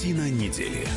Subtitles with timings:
[0.00, 0.88] Картина недели.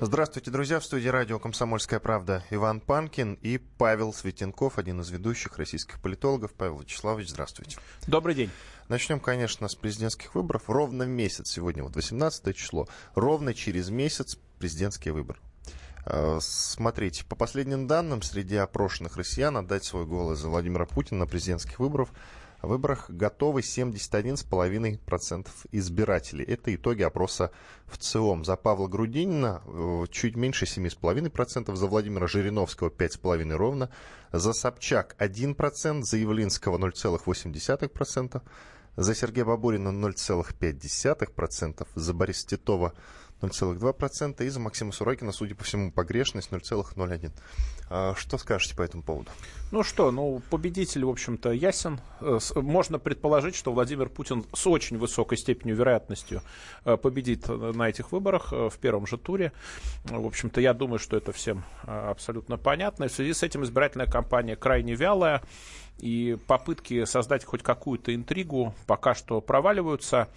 [0.00, 0.80] Здравствуйте, друзья.
[0.80, 6.54] В студии радио «Комсомольская правда» Иван Панкин и Павел Светенков, один из ведущих российских политологов.
[6.54, 7.76] Павел Вячеславович, здравствуйте.
[8.06, 8.50] Добрый день.
[8.88, 10.62] Начнем, конечно, с президентских выборов.
[10.70, 15.40] Ровно месяц сегодня, вот 18 число, ровно через месяц президентские выборы.
[16.06, 21.26] Э, смотрите, по последним данным, среди опрошенных россиян отдать свой голос за Владимира Путина на
[21.26, 22.08] президентских выборах
[22.66, 26.44] выборах готовы 71,5% избирателей.
[26.44, 27.50] Это итоги опроса
[27.86, 28.44] в ЦИОМ.
[28.44, 33.90] За Павла Грудинина э, чуть меньше 7,5%, за Владимира Жириновского 5,5% ровно,
[34.32, 38.42] за Собчак 1%, за Явлинского 0,8%,
[38.96, 42.92] за Сергея Бабурина 0,5%, за Бориса Титова
[43.42, 47.32] 0,2%, и за Максима Суракина, судя по всему, погрешность 0,01%.
[47.90, 49.30] А что скажете по этому поводу?
[49.70, 52.00] Ну что, ну, победитель, в общем-то, ясен.
[52.20, 56.42] Э, можно предположить, что Владимир Путин с очень высокой степенью вероятностью
[56.84, 59.52] э, победит на этих выборах э, в первом же туре.
[60.04, 63.04] В общем-то, я думаю, что это всем абсолютно понятно.
[63.04, 65.42] И в связи с этим избирательная кампания крайне вялая.
[65.98, 70.28] И попытки создать хоть какую-то интригу пока что проваливаются,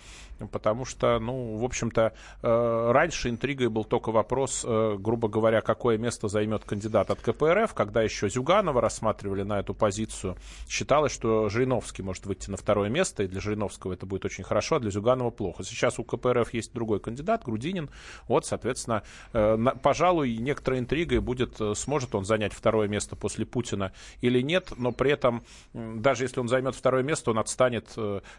[0.52, 5.98] потому что, ну, в общем-то, э, раньше интригой был только вопрос, э, грубо говоря, какое
[5.98, 10.38] место займет кандидат от КПРФ, когда еще Зюганова рассматривали на эту позицию.
[10.68, 14.76] Считалось, что Жириновский может выйти на второе место, и для Жириновского это будет очень хорошо,
[14.76, 15.64] а для Зюганова плохо.
[15.64, 17.90] Сейчас у КПРФ есть другой кандидат, Грудинин.
[18.28, 24.42] Вот, соответственно, э, пожалуй, некоторой интригой будет, сможет он занять второе место после Путина или
[24.42, 25.44] нет, но при этом
[25.74, 27.96] даже если он займет второе место, он отстанет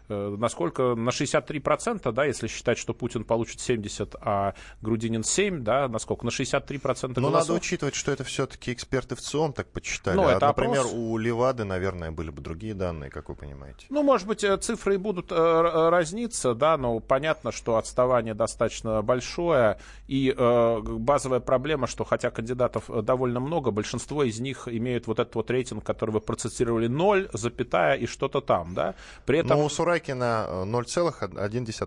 [0.07, 0.95] насколько?
[0.95, 6.25] На 63%, да, если считать, что Путин получит 70, а Грудинин 7, да, насколько?
[6.25, 7.17] На 63% голосов.
[7.17, 10.15] Но надо учитывать, что это все-таки эксперты в ЦИОМ так подсчитали.
[10.15, 10.93] Ну, это а, например, опрос...
[10.93, 13.85] у Левады, наверное, были бы другие данные, как вы понимаете.
[13.89, 19.79] Ну, может быть, э, цифры и будут разниться, да, но понятно, что отставание достаточно большое,
[20.07, 25.35] и э, базовая проблема, что хотя кандидатов довольно много, большинство из них имеют вот этот
[25.35, 28.95] вот рейтинг, который вы процитировали, 0, запятая и что-то там, да.
[29.25, 29.57] При этом...
[29.57, 31.78] Но у Суракина 0,1%.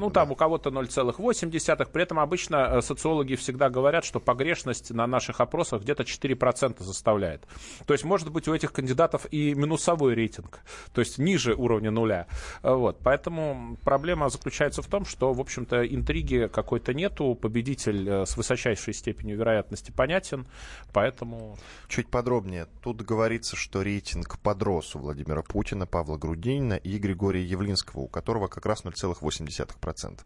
[0.00, 0.20] Ну, да.
[0.20, 1.88] там у кого-то 0,8%.
[1.90, 7.46] При этом обычно э, социологи всегда говорят, что погрешность на наших опросах где-то 4% составляет.
[7.86, 10.60] То есть, может быть, у этих кандидатов и минусовой рейтинг,
[10.92, 12.26] то есть ниже уровня нуля.
[12.62, 12.98] Вот.
[13.02, 18.94] Поэтому проблема заключается в том, что, в общем-то, интриги какой-то нету, победитель э, с высочайшей
[18.94, 20.46] степенью вероятности понятен,
[20.92, 21.56] поэтому...
[21.88, 22.66] Чуть подробнее.
[22.82, 28.08] Тут говорится, что что рейтинг подрос у Владимира Путина, Павла Грудинина и Григория Явлинского, у
[28.08, 30.20] которого как раз 0,8%.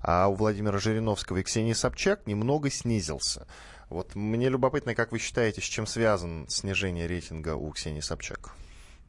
[0.00, 3.46] А у Владимира Жириновского и Ксении Собчак немного снизился.
[3.88, 8.52] Вот мне любопытно, как вы считаете, с чем связан снижение рейтинга у Ксении Собчак?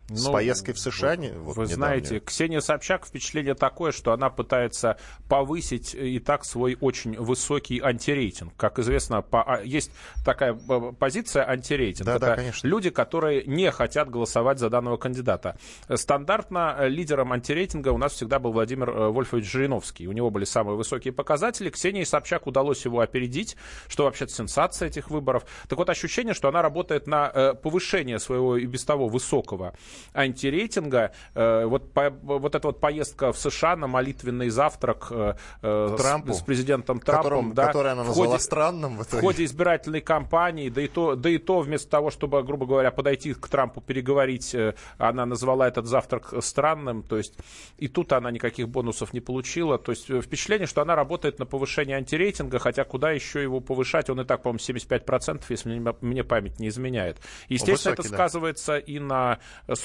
[0.09, 1.15] С ну, поездкой в США?
[1.15, 4.97] Вы, вот вы знаете, Ксения Собчак впечатление такое, что она пытается
[5.27, 8.53] повысить и так свой очень высокий антирейтинг.
[8.57, 9.91] Как известно, по, а, есть
[10.25, 12.05] такая э, позиция антирейтинг.
[12.05, 12.67] Да, Это да, конечно.
[12.67, 15.57] люди, которые не хотят голосовать за данного кандидата.
[15.93, 20.07] Стандартно э, лидером антирейтинга у нас всегда был Владимир э, Вольфович Жириновский.
[20.07, 21.69] У него были самые высокие показатели.
[21.69, 23.55] Ксении Собчак удалось его опередить,
[23.87, 25.45] что вообще-то сенсация этих выборов.
[25.67, 29.73] Так вот, ощущение, что она работает на повышение своего и без того высокого
[30.13, 31.11] антирейтинга.
[31.35, 36.33] Э, вот, по, вот эта вот поездка в США на молитвенный завтрак э, э, Трампу,
[36.33, 40.01] с, с президентом Трампом, которым, да, который она назвала ходе, странным в, в ходе избирательной
[40.01, 43.81] кампании, да и, то, да и то вместо того, чтобы, грубо говоря, подойти к Трампу,
[43.81, 44.55] переговорить,
[44.97, 47.35] она назвала этот завтрак странным, то есть
[47.77, 51.97] и тут она никаких бонусов не получила, то есть впечатление, что она работает на повышение
[51.97, 56.67] антирейтинга, хотя куда еще его повышать, он и так, по-моему, 75%, если мне память не
[56.67, 57.17] изменяет.
[57.47, 58.15] Естественно, Высокий, это да.
[58.15, 59.39] сказывается и на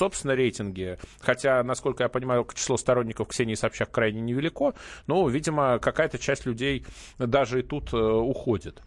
[0.05, 0.99] собственно рейтинге.
[1.21, 4.75] Хотя, насколько я понимаю, число сторонников Ксении Собчак крайне невелико.
[5.07, 6.85] Но, видимо, какая-то часть людей
[7.19, 8.83] даже и тут э, уходит.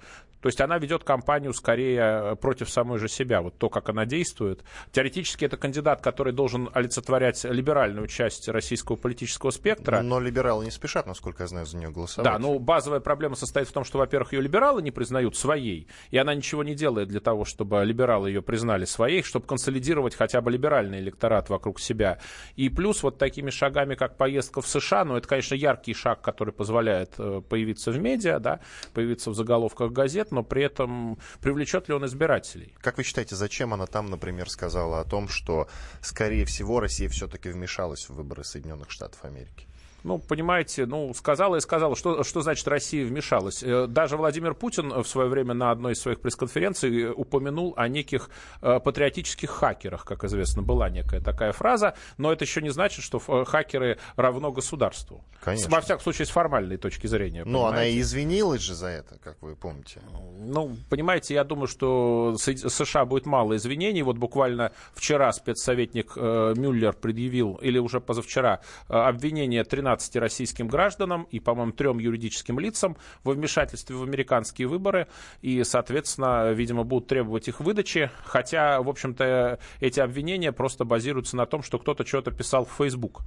[0.47, 4.05] То есть она ведет кампанию скорее э, против самой же себя, вот то, как она
[4.05, 4.63] действует.
[4.93, 9.99] Теоретически это кандидат, который должен олицетворять либеральную часть российского политического спектра.
[10.01, 12.31] Но либералы не спешат, насколько я знаю, за нее голосовать.
[12.31, 16.17] Да, но базовая проблема состоит в том, что, во-первых, ее либералы не признают своей, и
[16.17, 20.49] она ничего не делает для того, чтобы либералы ее признали своей, чтобы консолидировать хотя бы
[20.49, 22.19] либеральный электорат вокруг себя.
[22.55, 26.53] И плюс вот такими шагами, как поездка в США, ну это, конечно, яркий шаг, который
[26.53, 28.61] позволяет э, появиться в медиа, да,
[28.93, 32.75] появиться в заголовках газет, но при этом привлечет ли он избирателей?
[32.79, 35.67] Как вы считаете, зачем она там, например, сказала о том, что,
[36.01, 39.66] скорее всего, Россия все-таки вмешалась в выборы Соединенных Штатов Америки?
[40.03, 43.63] Ну, понимаете, ну, сказала и сказала, что, что значит Россия вмешалась.
[43.63, 47.87] Э, даже Владимир Путин в свое время на одной из своих пресс-конференций э, упомянул о
[47.87, 48.29] неких
[48.61, 53.21] э, патриотических хакерах, как известно, была некая такая фраза, но это еще не значит, что
[53.27, 55.23] э, хакеры равно государству.
[55.41, 55.69] Конечно.
[55.69, 57.43] Во всяком случае, с формальной точки зрения.
[57.45, 60.01] Но она и извинилась же за это, как вы помните.
[60.39, 64.01] Ну, понимаете, я думаю, что США будет мало извинений.
[64.01, 70.67] Вот буквально вчера спецсоветник э, Мюллер предъявил, или уже позавчера, э, обвинение 13 15 российским
[70.67, 75.07] гражданам и, по-моему, трем юридическим лицам во вмешательстве в американские выборы.
[75.41, 78.11] И, соответственно, видимо, будут требовать их выдачи.
[78.25, 83.21] Хотя, в общем-то, эти обвинения просто базируются на том, что кто-то что-то писал в Facebook.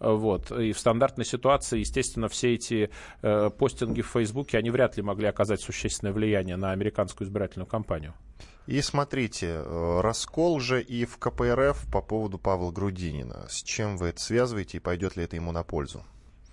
[0.00, 0.52] Вот.
[0.52, 2.90] И в стандартной ситуации, естественно, все эти
[3.22, 8.12] э, постинги в Фейсбуке, они вряд ли могли оказать существенное влияние на американскую избирательную кампанию.
[8.66, 13.46] И смотрите, э, раскол же и в КПРФ по поводу Павла Грудинина.
[13.48, 16.04] С чем вы это связываете и пойдет ли это ему на пользу?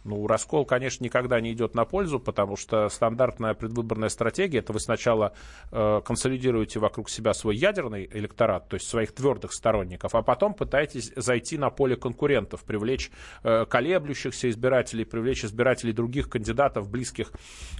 [0.04, 4.80] Ну, раскол, конечно, никогда не идет на пользу, потому что стандартная предвыборная стратегия, это вы
[4.80, 5.34] сначала
[5.72, 11.12] э, консолидируете вокруг себя свой ядерный электорат, то есть своих твердых сторонников, а потом пытаетесь
[11.16, 13.12] зайти на поле конкурентов, привлечь
[13.44, 17.34] э, колеблющихся избирателей, привлечь избирателей других кандидатов, близких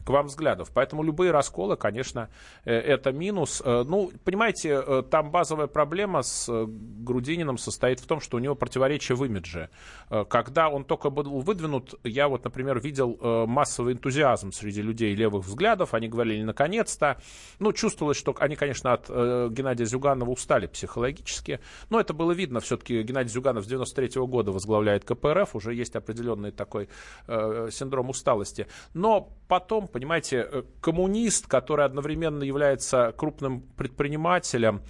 [0.06, 0.72] к вам взглядов.
[0.74, 2.30] Поэтому любые расколы, конечно,
[2.66, 3.62] э, это минус.
[3.64, 8.40] Э, ну, понимаете, э, там базовая проблема с э, Грудининым состоит в том, что у
[8.40, 9.70] него противоречие в имидже.
[10.10, 15.16] Э, когда он только был выдвинут, я вот, например, видел э, массовый энтузиазм среди людей
[15.16, 15.94] левых взглядов.
[15.94, 17.22] Они говорили, наконец-то.
[17.60, 21.60] Ну, чувствовалось, что они, конечно, от э, Геннадия Зюганова устали психологически.
[21.90, 22.60] Но это было видно.
[22.60, 25.56] Все-таки Геннадий Зюганов с 93 -го года возглавляет КПРФ.
[25.56, 26.90] Уже есть определенный такой
[27.28, 28.68] э, синдром усталости.
[28.94, 34.82] Но потом, понимаете, э, коммунист, который одновременно является крупным предпринимателем,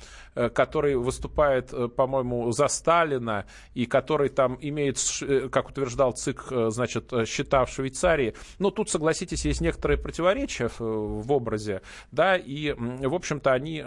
[0.48, 4.98] который выступает, э, по-моему, за Сталина и который там имеет,
[5.52, 8.36] как утверждал ЦИК, значит, счета в Швейцарии.
[8.60, 11.82] Но тут, согласитесь, есть некоторые противоречия в образе,
[12.12, 13.84] да, и, в общем-то, они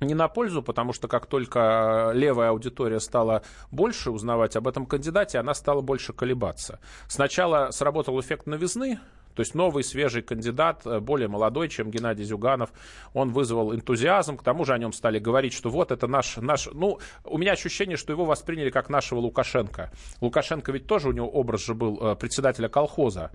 [0.00, 5.38] не на пользу, потому что как только левая аудитория стала больше узнавать об этом кандидате,
[5.38, 6.78] она стала больше колебаться.
[7.08, 9.00] Сначала сработал эффект новизны,
[9.38, 12.70] то есть новый, свежий кандидат, э, более молодой, чем Геннадий Зюганов,
[13.14, 16.68] он вызвал энтузиазм, к тому же о нем стали говорить, что вот это наш, наш...
[16.72, 19.92] Ну, у меня ощущение, что его восприняли как нашего Лукашенко.
[20.20, 23.30] Лукашенко ведь тоже у него образ же был э, председателя колхоза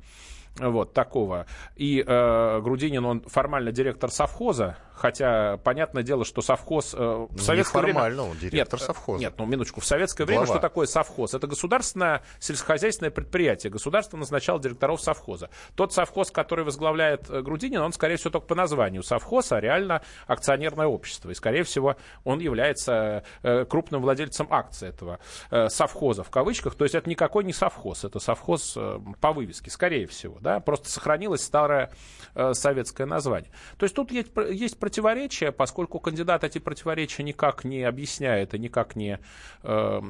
[0.60, 1.46] вот такого.
[1.78, 7.82] И э, Грудинин, он формально директор совхоза, хотя понятное дело, что совхоз э, в советское
[7.82, 8.22] время...
[8.22, 9.20] он директор нет, совхоза.
[9.20, 10.42] Нет, ну минуточку, в советское Глава.
[10.42, 11.34] время что такое совхоз?
[11.34, 13.72] Это государственное сельскохозяйственное предприятие.
[13.72, 15.50] Государство назначало директоров совхоза.
[15.76, 20.04] Тот совхоз, который возглавляет э, Грудинин, он, скорее всего, только по названию совхоз, а реально
[20.28, 21.30] акционерное общество.
[21.32, 25.20] И, скорее всего, он является э, крупным владельцем акций этого
[25.50, 26.76] э, совхоза, в кавычках.
[26.76, 30.90] То есть это никакой не совхоз, это совхоз э, по вывеске, скорее всего да, просто
[30.90, 31.92] сохранилось старое
[32.36, 33.52] э, советское название.
[33.78, 38.98] То есть тут есть, есть противоречия, поскольку кандидат эти противоречия никак не объясняет и никак
[38.98, 39.18] не,
[39.64, 40.02] э,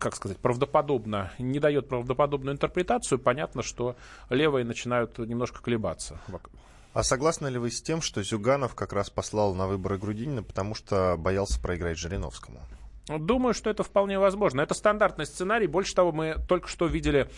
[0.00, 3.94] как сказать, правдоподобно, не дает правдоподобную интерпретацию, понятно, что
[4.28, 6.20] левые начинают немножко колебаться.
[6.92, 10.74] А согласны ли вы с тем, что Зюганов как раз послал на выборы Грудинина, потому
[10.74, 12.58] что боялся проиграть Жириновскому?
[13.06, 14.60] Думаю, что это вполне возможно.
[14.60, 15.68] Это стандартный сценарий.
[15.68, 17.30] Больше того, мы только что видели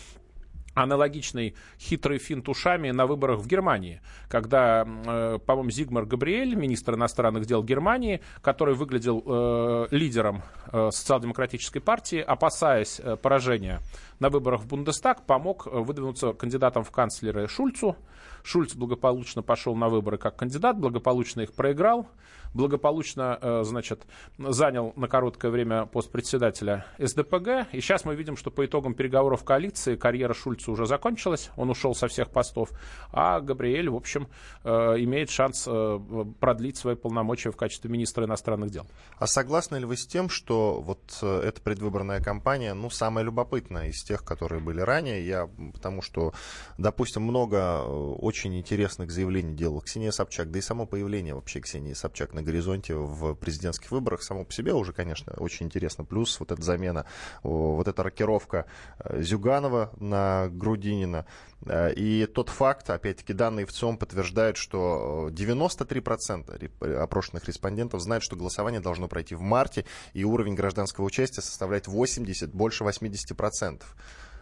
[0.73, 7.45] аналогичный хитрый финт ушами на выборах в Германии, когда, э, по-моему, Зигмар Габриэль, министр иностранных
[7.45, 13.81] дел Германии, который выглядел э, лидером э, социал-демократической партии, опасаясь э, поражения
[14.19, 17.95] на выборах в Бундестаг, помог э, выдвинуться кандидатом в канцлеры Шульцу.
[18.43, 22.07] Шульц благополучно пошел на выборы как кандидат, благополучно их проиграл
[22.53, 24.05] благополучно, э, значит,
[24.37, 27.67] занял на короткое время пост председателя СДПГ.
[27.71, 31.49] И сейчас мы видим, что по итогам переговоров коалиции карьера Шульца уже закончилась.
[31.57, 32.69] Он ушел со всех постов.
[33.11, 34.27] А Габриэль, в общем,
[34.63, 35.99] э, имеет шанс э,
[36.39, 38.85] продлить свои полномочия в качестве министра иностранных дел.
[39.17, 44.03] А согласны ли вы с тем, что вот эта предвыборная кампания, ну, самая любопытная из
[44.03, 45.25] тех, которые были ранее?
[45.25, 46.33] Я, потому что,
[46.77, 52.33] допустим, много очень интересных заявлений делала Ксения Собчак, да и само появление вообще Ксении Собчак
[52.33, 56.03] на горизонте в президентских выборах само по себе уже, конечно, очень интересно.
[56.03, 57.05] Плюс вот эта замена,
[57.43, 58.65] вот эта рокировка
[58.99, 61.25] э, Зюганова на Грудинина.
[61.65, 68.35] Э, и тот факт, опять-таки, данные в ЦИОМ подтверждают, что 93% опрошенных респондентов знают, что
[68.35, 73.81] голосование должно пройти в марте, и уровень гражданского участия составляет 80, больше 80%.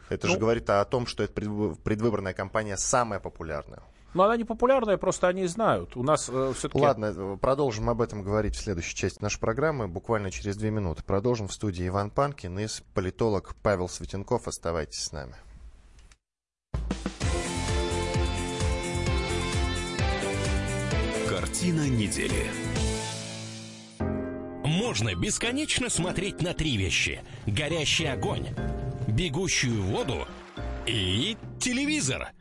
[0.10, 3.82] Это ну, же говорит о том, что эта предвыборная кампания самая популярная.
[4.14, 5.96] Но она не популярная, просто они знают.
[5.96, 6.84] У нас э, все-таки...
[6.84, 11.04] Ладно, продолжим об этом говорить в следующей части нашей программы, буквально через две минуты.
[11.04, 14.48] Продолжим в студии Иван Панкин и политолог Павел Светенков.
[14.48, 15.36] Оставайтесь с нами.
[21.30, 22.52] Картина недели.
[24.66, 27.24] Можно бесконечно смотреть на три вещи.
[27.46, 28.48] Горящий огонь,
[29.08, 30.28] бегущую воду
[30.86, 32.32] и телевизор–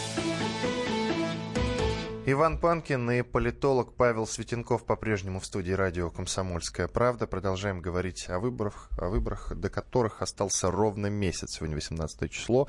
[2.23, 7.25] Иван Панкин и политолог Павел Светенков по-прежнему в студии радио «Комсомольская правда».
[7.25, 11.55] Продолжаем говорить о выборах, о выборах, до которых остался ровно месяц.
[11.55, 12.67] Сегодня 18 число.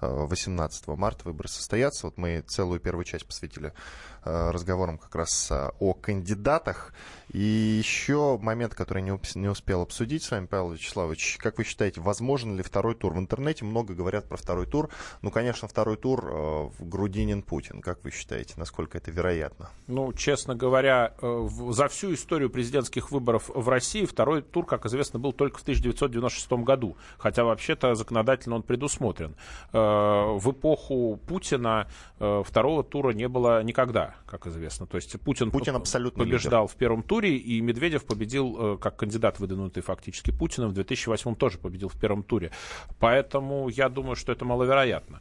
[0.00, 2.06] 18 марта выборы состоятся.
[2.06, 3.72] Вот мы целую первую часть посвятили э,
[4.24, 6.92] разговорам как раз э, о кандидатах.
[7.32, 11.38] И еще момент, который не, успел обсудить с вами, Павел Вячеславович.
[11.38, 13.14] Как вы считаете, возможен ли второй тур?
[13.14, 14.90] В интернете много говорят про второй тур.
[15.22, 17.80] Ну, конечно, второй тур э, Грудинин-Путин.
[17.80, 19.70] Как вы считаете, насколько это вероятно?
[19.86, 25.32] Ну, честно говоря, за всю историю президентских выборов в России второй тур, как известно, был
[25.32, 26.96] только в 1996 году.
[27.18, 29.34] Хотя вообще-то законодательно он предусмотрен
[29.72, 31.88] в эпоху Путина
[32.18, 34.86] э, второго тура не было никогда, как известно.
[34.86, 36.74] То есть Путин, Путин абсолютно побеждал лидер.
[36.74, 41.58] в первом туре, и Медведев победил э, как кандидат, выдвинутый фактически Путиным, в 2008 тоже
[41.58, 42.50] победил в первом туре.
[42.98, 45.20] Поэтому я думаю, что это маловероятно.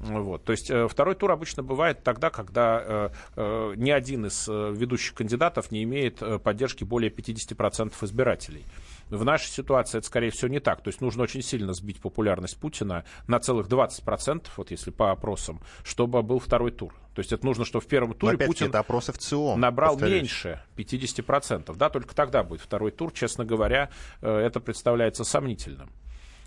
[0.00, 0.44] Вот.
[0.44, 5.14] То есть э, второй тур обычно бывает тогда, когда э, э, ни один из ведущих
[5.14, 8.64] кандидатов не имеет поддержки более 50% избирателей.
[9.10, 10.82] В нашей ситуации это, скорее всего, не так.
[10.82, 15.60] То есть нужно очень сильно сбить популярность Путина на целых 20%, вот если по опросам,
[15.84, 16.94] чтобы был второй тур.
[17.20, 20.22] То есть это нужно, чтобы в первом туре Путин это опросы в ЦИОМ, набрал повторюсь.
[20.22, 21.76] меньше 50%.
[21.76, 23.12] Да, только тогда будет второй тур.
[23.12, 23.90] Честно говоря,
[24.22, 25.90] э, это представляется сомнительным.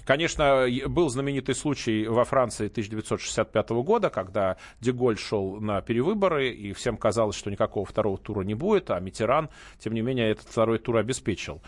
[0.05, 6.97] Конечно, был знаменитый случай во Франции 1965 года, когда Деголь шел на перевыборы, и всем
[6.97, 10.97] казалось, что никакого второго тура не будет, а Митеран, тем не менее, этот второй тур
[10.97, 11.61] обеспечил.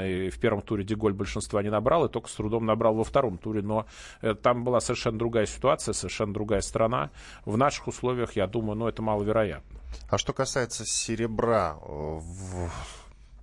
[0.00, 3.36] И в первом туре Деголь большинства не набрал, и только с трудом набрал во втором
[3.36, 3.60] туре.
[3.60, 3.86] Но
[4.22, 7.10] э, там была совершенно другая ситуация, совершенно другая страна.
[7.44, 9.80] В наших условиях, я думаю, ну, это маловероятно.
[10.08, 12.20] А что касается серебра, э,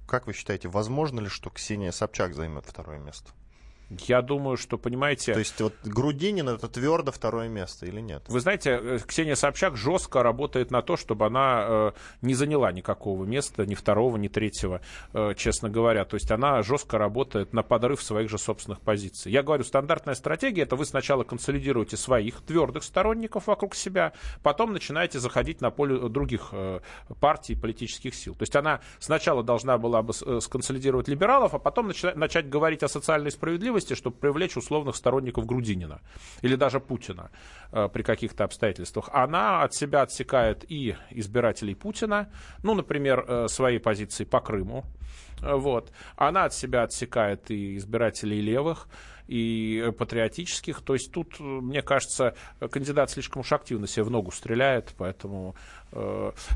[0.07, 3.31] как вы считаете, возможно ли, что Ксения Собчак займет второе место?
[3.89, 5.33] Я думаю, что, понимаете...
[5.33, 8.23] То есть вот Грудинин это твердо второе место или нет?
[8.27, 11.91] Вы знаете, э, Ксения Собчак жестко работает на то, чтобы она э,
[12.21, 14.81] не заняла никакого места, ни второго, ни третьего,
[15.13, 16.05] э, честно говоря.
[16.05, 19.31] То есть она жестко работает на подрыв своих же собственных позиций.
[19.31, 25.19] Я говорю, стандартная стратегия это вы сначала консолидируете своих твердых сторонников вокруг себя, потом начинаете
[25.19, 26.81] заходить на поле других э,
[27.19, 28.35] партий, политических сил.
[28.35, 32.83] То есть она сначала должна была бы э, сконсолидировать либералов, а потом начать, начать говорить
[32.83, 36.01] о социальной справедливости справедливости, чтобы привлечь условных сторонников Грудинина
[36.41, 37.29] или даже Путина
[37.71, 39.09] э, при каких-то обстоятельствах.
[39.13, 42.27] Она от себя отсекает и избирателей Путина,
[42.63, 44.83] ну, например, э, свои позиции по Крыму,
[45.41, 45.91] э, вот.
[46.17, 48.87] Она от себя отсекает и избирателей левых,
[49.29, 50.81] и патриотических.
[50.81, 52.33] То есть тут, мне кажется,
[52.71, 55.55] кандидат слишком уж активно себе в ногу стреляет, поэтому...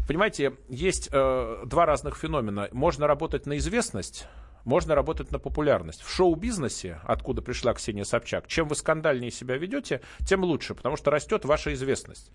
[0.08, 2.70] Понимаете, есть два разных феномена.
[2.72, 4.28] Можно работать на известность,
[4.66, 6.02] можно работать на популярность.
[6.02, 11.12] В шоу-бизнесе, откуда пришла Ксения Собчак, чем вы скандальнее себя ведете, тем лучше, потому что
[11.12, 12.32] растет ваша известность.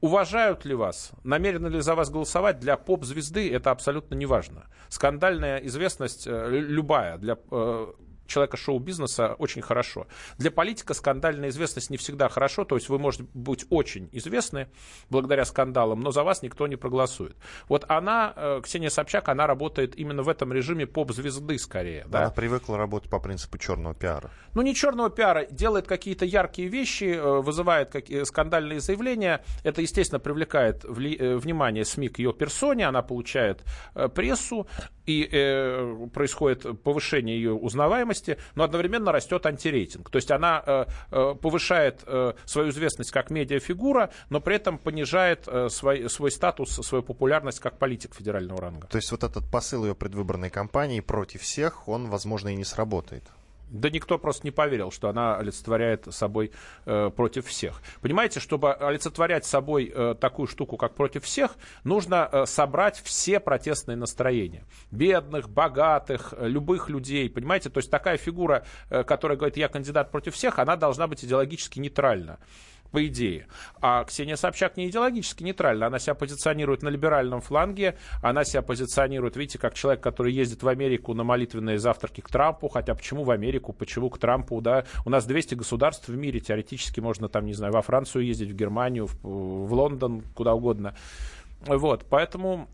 [0.00, 4.64] Уважают ли вас, намерены ли за вас голосовать, для поп-звезды это абсолютно не важно.
[4.88, 7.92] Скандальная известность э, любая для э,
[8.30, 10.06] человека шоу-бизнеса очень хорошо.
[10.38, 14.68] Для политика скандальная известность не всегда хорошо, то есть вы можете быть очень известны
[15.10, 17.36] благодаря скандалам, но за вас никто не проголосует.
[17.68, 22.06] Вот она, э, Ксения Собчак, она работает именно в этом режиме поп-звезды скорее.
[22.08, 22.20] Да?
[22.20, 24.30] Она привыкла работать по принципу черного пиара.
[24.54, 29.44] Ну, не черного пиара, делает какие-то яркие вещи, э, вызывает какие скандальные заявления.
[29.64, 33.64] Это, естественно, привлекает вли- э, внимание СМИ к ее персоне, она получает
[34.14, 34.66] прессу,
[35.10, 38.19] и э, происходит повышение ее узнаваемости,
[38.54, 40.10] но одновременно растет антирейтинг.
[40.10, 45.48] То есть она э, э, повышает э, свою известность как медиафигура, но при этом понижает
[45.68, 48.86] свой, свой статус, свою популярность как политик федерального ранга.
[48.86, 53.24] То есть вот этот посыл ее предвыборной кампании против всех, он, возможно, и не сработает.
[53.70, 56.50] Да никто просто не поверил, что она олицетворяет собой
[56.86, 57.80] э, против всех.
[58.00, 63.96] Понимаете, чтобы олицетворять собой э, такую штуку, как против всех, нужно э, собрать все протестные
[63.96, 64.64] настроения.
[64.90, 67.30] Бедных, богатых, э, любых людей.
[67.30, 71.24] Понимаете, то есть такая фигура, э, которая говорит, я кандидат против всех, она должна быть
[71.24, 72.38] идеологически нейтральна.
[72.90, 73.46] По идее.
[73.80, 75.86] А Ксения Собчак не идеологически нейтральна.
[75.86, 80.68] Она себя позиционирует на либеральном фланге, она себя позиционирует, видите, как человек, который ездит в
[80.68, 84.84] Америку на молитвенные завтраки к Трампу, хотя почему в Америку, почему к Трампу, да?
[85.04, 88.54] У нас 200 государств в мире, теоретически можно там, не знаю, во Францию ездить, в
[88.54, 90.94] Германию, в, в Лондон, куда угодно.
[91.66, 92.68] Вот, поэтому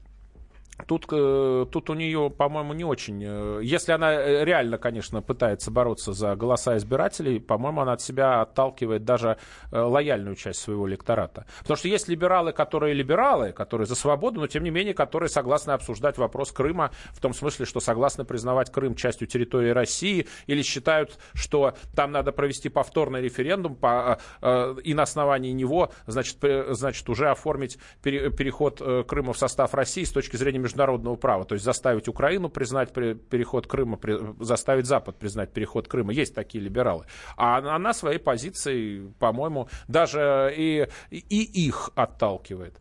[0.85, 3.23] Тут, э, тут у нее, по-моему, не очень...
[3.25, 8.43] Э, если она э, реально, конечно, пытается бороться за голоса избирателей, по-моему, она от себя
[8.43, 9.39] отталкивает даже
[9.73, 11.47] лояльную часть своего электората.
[11.61, 15.71] Потому что есть либералы, которые либералы, которые за свободу, но, тем не менее, которые согласны
[15.71, 21.19] обсуждать вопрос Крыма в том смысле, что согласны признавать Крым частью территории России или считают,
[21.35, 24.19] что там надо провести повторный референдум по,
[24.85, 26.39] и на основании него, значит,
[26.71, 31.65] значит уже оформить переход Крыма в состав России с точки зрения международного права, то есть
[31.65, 33.99] заставить Украину признать переход Крыма,
[34.41, 36.13] заставить Запад признать переход Крыма.
[36.13, 37.07] Есть такие либералы.
[37.37, 42.81] А она своей позицией, по-моему, даже и, и их отталкивает.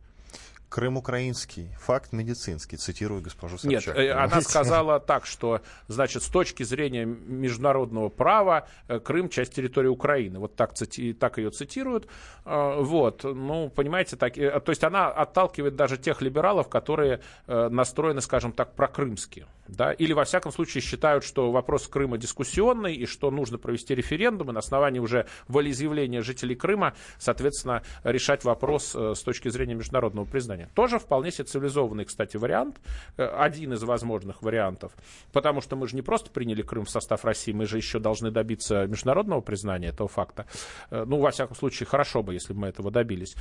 [0.75, 3.96] Крым украинский, факт медицинский, цитирую госпожу Собчак.
[3.96, 9.55] Нет, э, она сказала так, что, значит, с точки зрения международного права э, Крым часть
[9.55, 10.38] территории Украины.
[10.38, 10.74] Вот так,
[11.17, 12.10] так ее цитируют.
[12.44, 18.51] Э, вот, ну, понимаете, так, то есть она отталкивает даже тех либералов, которые настроены, скажем
[18.51, 19.46] так, прокрымски.
[19.68, 19.92] Да?
[19.92, 24.54] Или, во всяком случае, считают, что вопрос Крыма дискуссионный и что нужно провести референдум и
[24.54, 30.70] на основании уже волеизъявления жителей Крыма, соответственно, решать вопрос с точки зрения международного признания.
[30.74, 32.80] Тоже вполне себе цивилизованный, кстати, вариант,
[33.18, 34.94] э, один из возможных вариантов,
[35.32, 38.32] потому что мы же не просто приняли Крым в состав России, мы же еще должны
[38.32, 40.46] добиться международного признания этого факта.
[40.90, 43.36] Э, ну, во всяком случае, хорошо бы, если бы мы этого добились.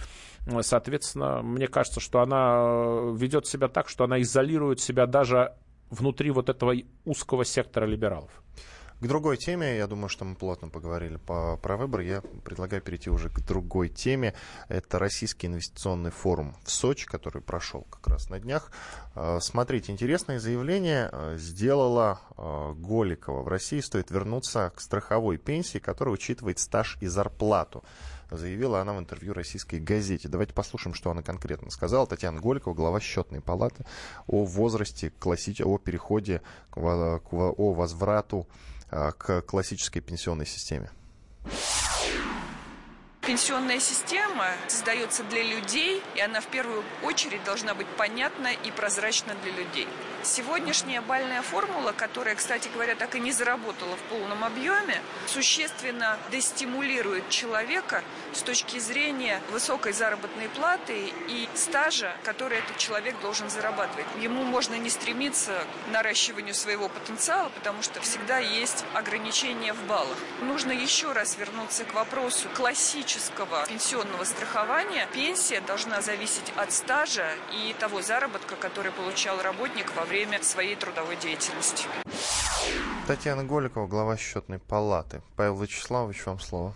[0.47, 5.55] Э, соответственно, мне кажется, что она ведет себя так, что она изолирует себя даже
[5.91, 6.75] внутри вот этого
[7.05, 8.31] узкого сектора либералов.
[9.01, 13.11] К другой теме, я думаю, что мы плотно поговорили по, про выборы, я предлагаю перейти
[13.11, 14.35] уже к другой теме.
[14.69, 18.71] Это Российский инвестиционный форум в Сочи, который прошел как раз на днях.
[19.15, 23.43] А, смотрите, интересное заявление а, сделала а, Голикова.
[23.43, 27.85] В России стоит вернуться к страховой пенсии, которая учитывает стаж и зарплату
[28.31, 30.29] заявила она в интервью российской газете.
[30.29, 32.07] Давайте послушаем, что она конкретно сказала.
[32.07, 33.85] Татьяна Голикова, глава счетной палаты,
[34.27, 35.63] о возрасте, класси...
[35.63, 36.79] о переходе, к...
[36.79, 38.47] о возврату
[38.91, 40.91] а, к классической пенсионной системе?
[43.27, 49.35] Пенсионная система создается для людей, и она в первую очередь должна быть понятна и прозрачна
[49.43, 49.89] для людей.
[50.23, 57.31] Сегодняшняя бальная формула, которая, кстати говоря, так и не заработала в полном объеме, существенно дестимулирует
[57.31, 64.07] человека с точки зрения высокой заработной платы и стажа, который этот человек должен зарабатывать.
[64.21, 70.19] Ему можно не стремиться к наращиванию своего потенциала, потому что всегда есть ограничения в баллах.
[70.43, 75.09] Нужно еще раз вернуться к вопросу классического пенсионного страхования.
[75.13, 81.17] Пенсия должна зависеть от стажа и того заработка, который получал работник во время своей трудовой
[81.17, 81.87] деятельности.
[83.07, 85.21] Татьяна Голикова, глава счетной палаты.
[85.37, 86.75] Павел Вячеславович, вам слово.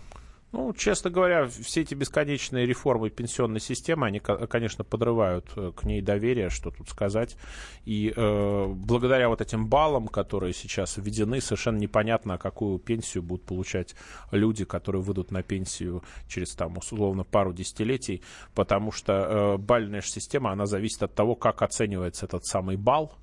[0.51, 6.01] Ну, честно говоря, все эти бесконечные реформы пенсионной системы, они, конечно, подрывают э, к ней
[6.01, 7.37] доверие, что тут сказать.
[7.85, 13.95] И э, благодаря вот этим баллам, которые сейчас введены, совершенно непонятно, какую пенсию будут получать
[14.31, 18.23] люди, которые выйдут на пенсию через, там, условно, пару десятилетий,
[18.55, 23.13] потому что э, бальная система, она зависит от того, как оценивается этот самый балл,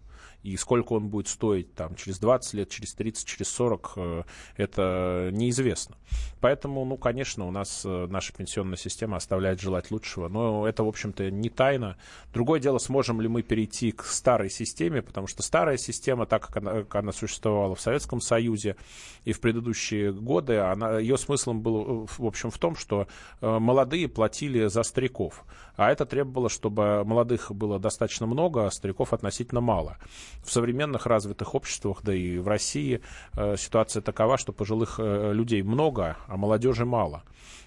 [0.46, 4.22] и сколько он будет стоить там, через 20 лет, через 30, через 40, э,
[4.56, 5.96] это неизвестно.
[6.40, 10.88] Поэтому, ну, конечно, у нас э, наша пенсионная система оставляет желать лучшего, но это, в
[10.88, 11.96] общем-то, не тайна.
[12.32, 16.58] Другое дело, сможем ли мы перейти к старой системе, потому что старая система, так как
[16.58, 18.76] она, как она существовала в Советском Союзе
[19.24, 23.08] и в предыдущие годы, она, ее смыслом был, э, в общем, в том, что
[23.40, 25.44] молодые платили за стариков,
[25.76, 29.98] а это требовало, чтобы молодых было достаточно много, а стариков относительно мало
[30.42, 33.00] в современных развитых обществах, да и в России
[33.34, 37.22] э, ситуация такова, что пожилых э, людей много, а молодежи мало.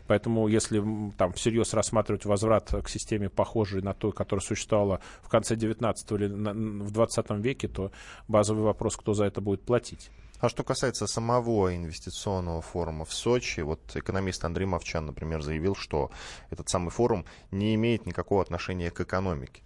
[0.08, 0.84] Поэтому, если
[1.18, 6.28] там всерьез рассматривать возврат к системе, похожей на той, которая существовала в конце 19 или
[6.28, 7.92] в 20 веке, то
[8.28, 10.10] базовый вопрос, кто за это будет платить.
[10.40, 16.12] А что касается самого инвестиционного форума в Сочи, вот экономист Андрей Мовчан, например, заявил, что
[16.50, 19.62] этот самый форум не имеет никакого отношения к экономике.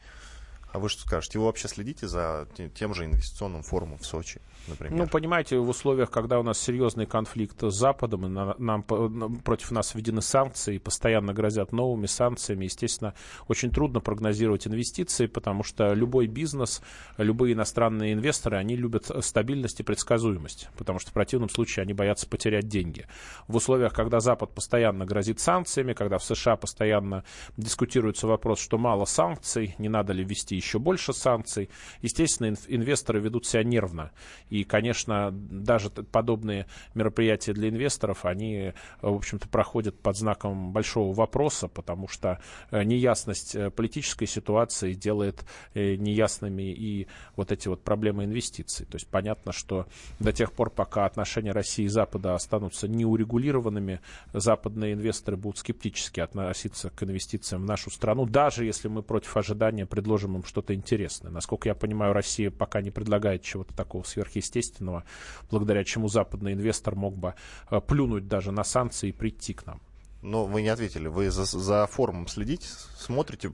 [0.73, 1.37] А вы что скажете?
[1.37, 4.97] Вы вообще следите за тем же инвестиционным форумом в Сочи, например?
[4.97, 9.69] Ну, понимаете, в условиях, когда у нас серьезный конфликт с Западом, и на, нам, против
[9.69, 13.13] нас введены санкции, постоянно грозят новыми санкциями, естественно,
[13.47, 16.81] очень трудно прогнозировать инвестиции, потому что любой бизнес,
[17.17, 22.27] любые иностранные инвесторы, они любят стабильность и предсказуемость, потому что в противном случае они боятся
[22.27, 23.05] потерять деньги.
[23.47, 27.23] В условиях, когда Запад постоянно грозит санкциями, когда в США постоянно
[27.57, 31.69] дискутируется вопрос, что мало санкций, не надо ли ввести еще больше санкций.
[32.01, 34.11] Естественно, инвесторы ведут себя нервно.
[34.49, 41.67] И, конечно, даже подобные мероприятия для инвесторов, они, в общем-то, проходят под знаком большого вопроса,
[41.67, 42.39] потому что
[42.71, 48.85] э, неясность э, политической ситуации делает э, неясными и вот эти вот проблемы инвестиций.
[48.85, 49.87] То есть понятно, что
[50.19, 53.99] до тех пор, пока отношения России и Запада останутся неурегулированными,
[54.33, 59.85] западные инвесторы будут скептически относиться к инвестициям в нашу страну, даже если мы против ожидания
[59.85, 61.31] предложим им что-то интересное.
[61.31, 65.03] Насколько я понимаю, Россия пока не предлагает чего-то такого сверхъестественного,
[65.49, 67.33] благодаря чему западный инвестор мог бы
[67.71, 69.81] э, плюнуть даже на санкции и прийти к нам.
[70.21, 71.07] Но вы не ответили.
[71.07, 73.51] Вы за, за форумом следите, смотрите,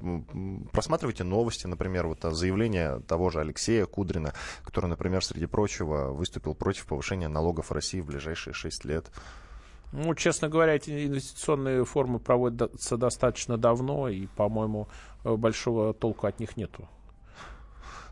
[0.73, 4.33] просматриваете новости, например, вот заявление того же Алексея Кудрина,
[4.65, 9.09] который, например, среди прочего, выступил против повышения налогов в России в ближайшие шесть лет.
[9.91, 14.87] Ну, честно говоря, эти инвестиционные формы проводятся достаточно давно, и, по-моему,
[15.23, 16.87] э, большого толку от них нету.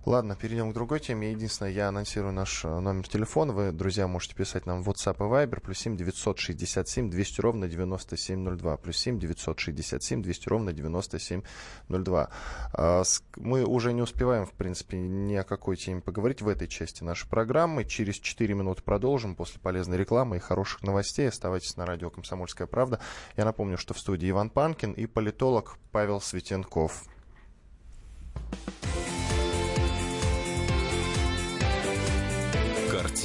[0.08, 1.32] Ладно, перейдем к другой теме.
[1.32, 3.52] Единственное, я анонсирую наш э, номер телефона.
[3.52, 5.60] Вы, друзья, можете писать нам в WhatsApp и Viber.
[5.60, 8.78] Плюс 7 967 200 ровно 9702.
[8.78, 12.30] Плюс 7 967 200 ровно 9702.
[12.72, 13.04] А,
[13.36, 17.28] мы уже не успеваем, в принципе, ни о какой теме поговорить в этой части нашей
[17.28, 17.84] программы.
[17.84, 21.28] Через 4 минуты продолжим после полезной рекламы и хороших новостей.
[21.28, 23.02] Оставайтесь на радио «Комсомольская правда».
[23.36, 27.04] Я напомню, что в студии Иван Панкин и политолог Павел Светенков.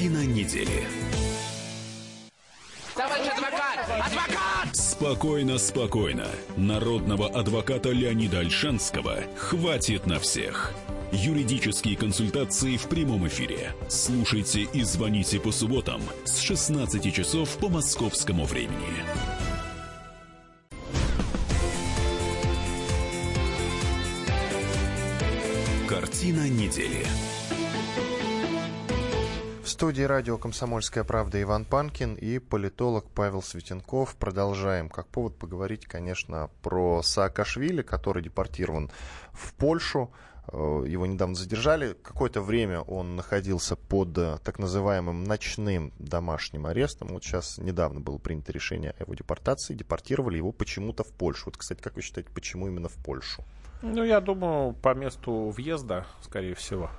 [0.02, 0.84] Картина недели.
[2.96, 3.78] Товарищ адвокат!
[4.04, 4.76] Адвокат!
[4.76, 6.26] Спокойно, спокойно.
[6.56, 10.72] Народного адвоката Леонида Альшанского хватит на всех.
[11.12, 13.76] Юридические консультации в прямом эфире.
[13.88, 19.04] Слушайте и звоните по субботам с 16 часов по московскому времени.
[25.88, 27.06] Картина недели
[29.72, 34.14] студии радио «Комсомольская правда» Иван Панкин и политолог Павел Светенков.
[34.16, 34.90] Продолжаем.
[34.90, 38.90] Как повод поговорить, конечно, про Саакашвили, который депортирован
[39.32, 40.12] в Польшу.
[40.52, 41.94] Э, его недавно задержали.
[41.94, 47.08] Какое-то время он находился под э, так называемым ночным домашним арестом.
[47.08, 49.72] Вот сейчас недавно было принято решение о его депортации.
[49.72, 51.46] Депортировали его почему-то в Польшу.
[51.46, 53.42] Вот, кстати, как вы считаете, почему именно в Польшу?
[53.80, 56.90] Ну, я думаю, по месту въезда, скорее всего.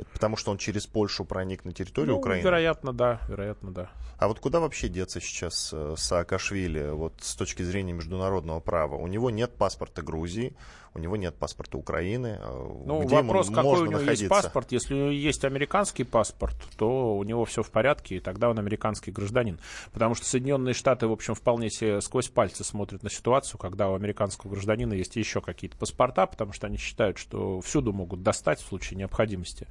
[0.00, 2.44] Это потому что он через Польшу проник на территорию ну, Украины?
[2.44, 3.90] Вероятно, да, вероятно, да.
[4.18, 8.96] А вот куда вообще деться сейчас э, Саакашвили вот с точки зрения международного права?
[8.96, 10.54] У него нет паспорта Грузии,
[10.92, 12.38] у него нет паспорта Украины.
[12.40, 14.24] Э, ну, Где вопрос, какой у него находиться?
[14.24, 14.72] есть паспорт.
[14.72, 18.58] Если у него есть американский паспорт, то у него все в порядке, и тогда он
[18.58, 19.60] американский гражданин.
[19.92, 23.94] Потому что Соединенные Штаты, в общем, вполне себе сквозь пальцы смотрят на ситуацию, когда у
[23.94, 28.66] американского гражданина есть еще какие-то паспорта, потому что они считают, что всюду могут достать в
[28.66, 29.68] случае необходимости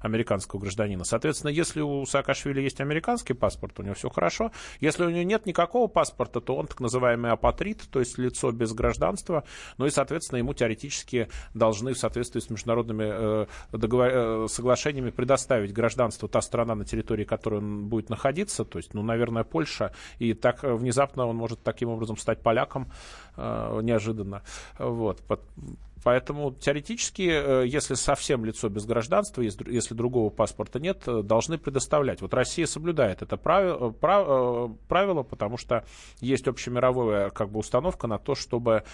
[0.00, 1.04] американского гражданина.
[1.04, 4.52] Соответственно, если у Саакашвили есть американский паспорт, у него все хорошо.
[4.80, 8.72] Если у него нет никакого паспорта, то он так называемый апатрит, то есть лицо без
[8.72, 9.44] гражданства.
[9.76, 14.08] Ну и, соответственно, ему теоретически должны в соответствии с международными э, договор...
[14.12, 19.02] э, соглашениями предоставить гражданство та страна, на территории которой он будет находиться, то есть, ну,
[19.02, 22.86] наверное, Польша, и так э, внезапно он может таким образом стать поляком
[23.36, 24.42] неожиданно.
[24.78, 25.22] Вот.
[26.02, 32.20] Поэтому теоретически, э, если совсем лицо без гражданства, если другого паспорта нет, э, должны предоставлять.
[32.20, 35.84] Вот Россия соблюдает это правило, э, правило потому что
[36.20, 38.84] есть общемировая как бы, установка на то, чтобы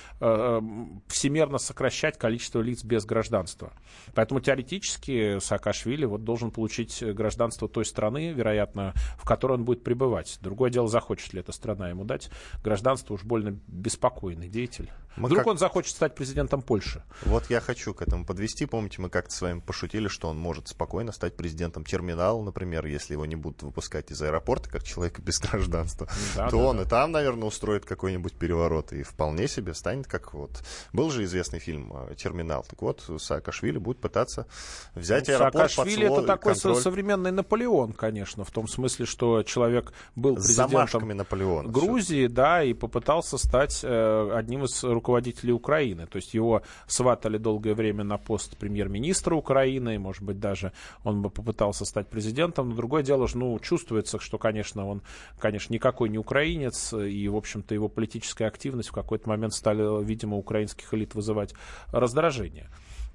[1.07, 3.73] всемерно сокращать количество лиц без гражданства.
[4.15, 10.39] Поэтому теоретически Саакашвили вот должен получить гражданство той страны, вероятно, в которой он будет пребывать.
[10.41, 12.31] Другое дело, захочет ли эта страна ему дать
[12.63, 14.91] гражданство, уж больно беспокойный деятель.
[15.17, 15.47] Мы Вдруг как...
[15.49, 16.98] он захочет стать президентом Польши.
[17.23, 18.67] Вот я хочу к этому подвести.
[18.67, 23.15] Помните, мы как-то с вами пошутили, что он может спокойно стать президентом терминала, например, если
[23.15, 26.83] его не будут выпускать из аэропорта, как человека без гражданства, да, то да, он да.
[26.83, 30.63] и там, наверное, устроит какой-нибудь переворот и вполне себе станет как вот...
[30.93, 32.65] Был же известный фильм э, «Терминал».
[32.69, 34.47] Так вот, Саакашвили будет пытаться
[34.95, 36.77] взять ну, аэропорт Саакашвили под это такой контроль.
[36.77, 43.39] современный Наполеон, конечно, в том смысле, что человек был президентом Наполеона, Грузии, да, и попытался
[43.39, 46.07] стать э, одним из руководителей Украины.
[46.07, 50.73] То есть его сватали долгое время на пост премьер-министра Украины, может быть, даже
[51.05, 55.03] он бы попытался стать президентом, но другое дело, ну, чувствуется, что, конечно, он,
[55.39, 60.37] конечно, никакой не украинец, и, в общем-то, его политическая активность в какой-то момент стали, видимо,
[60.37, 61.55] украинских элит вызывать
[61.93, 62.69] раздражение.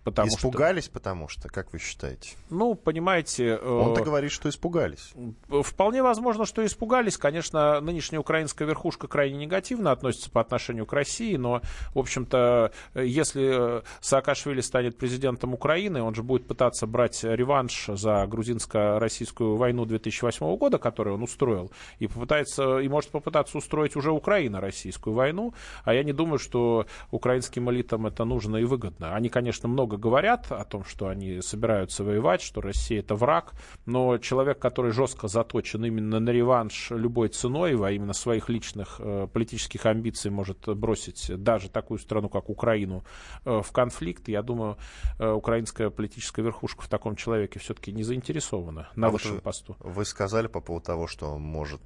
[0.03, 0.93] Потому испугались, что...
[0.93, 2.31] потому что, как вы считаете?
[2.49, 3.57] Ну, понимаете...
[3.57, 4.03] Он-то э...
[4.03, 5.13] говорит, что испугались.
[5.47, 7.17] Вполне возможно, что испугались.
[7.17, 11.61] Конечно, нынешняя украинская верхушка крайне негативно относится по отношению к России, но,
[11.93, 19.55] в общем-то, если Саакашвили станет президентом Украины, он же будет пытаться брать реванш за грузинско-российскую
[19.55, 25.53] войну 2008 года, которую он устроил, и попытается, и может попытаться устроить уже Украина-российскую войну,
[25.85, 29.15] а я не думаю, что украинским элитам это нужно и выгодно.
[29.15, 33.53] Они, конечно, много много говорят о том, что они собираются воевать, что Россия это враг,
[33.85, 39.27] но человек, который жестко заточен именно на реванш любой ценой, во именно своих личных э,
[39.31, 43.03] политических амбиций может бросить даже такую страну, как Украину,
[43.45, 44.77] э, в конфликт, я думаю,
[45.19, 49.75] э, украинская политическая верхушка в таком человеке все-таки не заинтересована на а высшем вот посту.
[49.79, 51.81] Вы сказали по поводу того, что может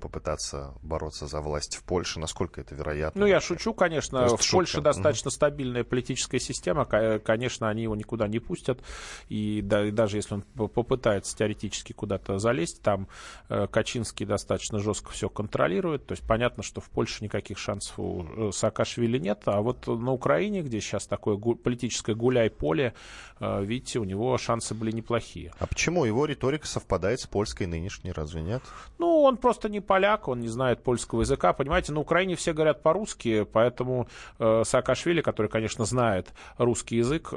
[0.00, 2.20] попытаться бороться за власть в Польше.
[2.20, 3.20] Насколько это вероятно?
[3.20, 4.26] Ну, я шучу, конечно.
[4.26, 4.56] В шутка.
[4.56, 6.84] Польше достаточно стабильная политическая система.
[6.84, 8.80] Конечно, конечно, они его никуда не пустят.
[9.28, 13.06] И, да, и даже если он попытается теоретически куда-то залезть, там
[13.48, 16.06] э, Качинский достаточно жестко все контролирует.
[16.06, 19.42] То есть понятно, что в Польше никаких шансов у э, Саакашвили нет.
[19.44, 22.94] А вот на Украине, где сейчас такое гу- политическое гуляй-поле,
[23.38, 25.52] э, видите, у него шансы были неплохие.
[25.60, 28.62] А почему его риторика совпадает с польской нынешней, разве нет?
[28.98, 31.52] Ну, он просто не поляк, он не знает польского языка.
[31.52, 34.08] Понимаете, на Украине все говорят по-русски, поэтому
[34.40, 37.32] э, Саакашвили, который, конечно, знает русский язык,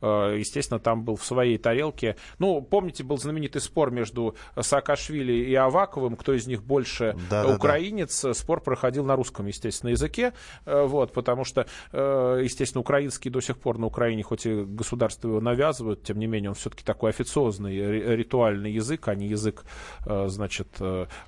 [0.00, 2.16] естественно, там был в своей тарелке.
[2.38, 8.22] Ну, помните, был знаменитый спор между Саакашвили и Аваковым, кто из них больше да, украинец.
[8.22, 8.34] Да, да.
[8.34, 10.32] Спор проходил на русском, естественно, языке,
[10.66, 15.40] э, вот, потому что, естественно, украинский до сих пор на Украине, хоть и государство его
[15.40, 19.64] навязывают, тем не менее, он все-таки такой официозный, ритуальный язык, а не язык,
[20.04, 20.68] значит,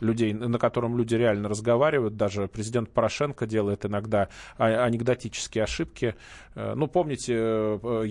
[0.01, 2.17] людей, на котором люди реально разговаривают.
[2.17, 6.15] Даже президент Порошенко делает иногда а, анекдотические ошибки.
[6.55, 7.33] Ну, помните,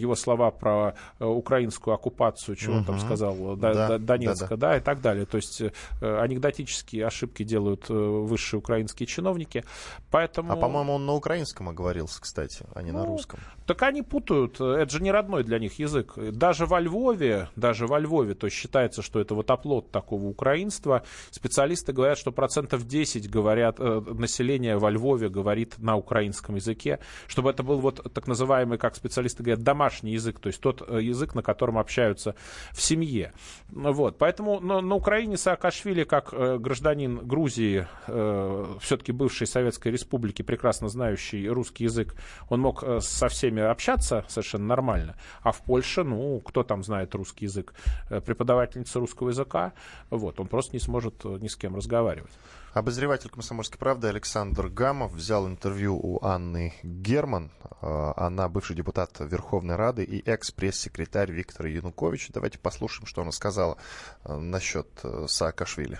[0.01, 2.79] его слова про э, украинскую оккупацию, чего угу.
[2.79, 4.69] он там сказал, да, Донецка, да, да.
[4.71, 5.25] да, и так далее.
[5.25, 9.63] То есть э, анекдотические ошибки делают э, высшие украинские чиновники.
[10.09, 10.53] Поэтому...
[10.53, 13.39] А, по-моему, он на украинском оговорился, кстати, а не ну, на русском.
[13.65, 14.59] Так они путают.
[14.59, 16.13] Это же не родной для них язык.
[16.17, 21.03] Даже во Львове, даже во Львове, то есть считается, что это вот оплот такого украинства.
[21.29, 27.63] Специалисты говорят, что процентов 10 говорят, население во Львове говорит на украинском языке, чтобы это
[27.63, 31.43] был вот так называемый, как специалисты говорят, домашний язык, то есть тот э, язык, на
[31.43, 32.35] котором общаются
[32.71, 33.33] в семье.
[33.69, 34.17] Вот.
[34.17, 40.89] Поэтому на, на Украине Саакашвили, как э, гражданин Грузии, э, все-таки бывшей Советской Республики, прекрасно
[40.89, 42.15] знающий русский язык,
[42.49, 45.15] он мог э, со всеми общаться совершенно нормально.
[45.41, 47.73] А в Польше, ну, кто там знает русский язык?
[48.09, 49.73] Э, преподавательница русского языка,
[50.09, 52.31] вот, он просто не сможет ни с кем разговаривать.
[52.73, 57.51] Обозреватель «Комсомольской правды» Александр Гамов взял интервью у Анны Герман.
[57.81, 62.31] А, она бывший депутат Верховной Рады и экс-пресс-секретарь Виктора Януковича.
[62.31, 63.77] Давайте послушаем, что она сказала
[64.23, 65.99] а, насчет э, Саакашвили.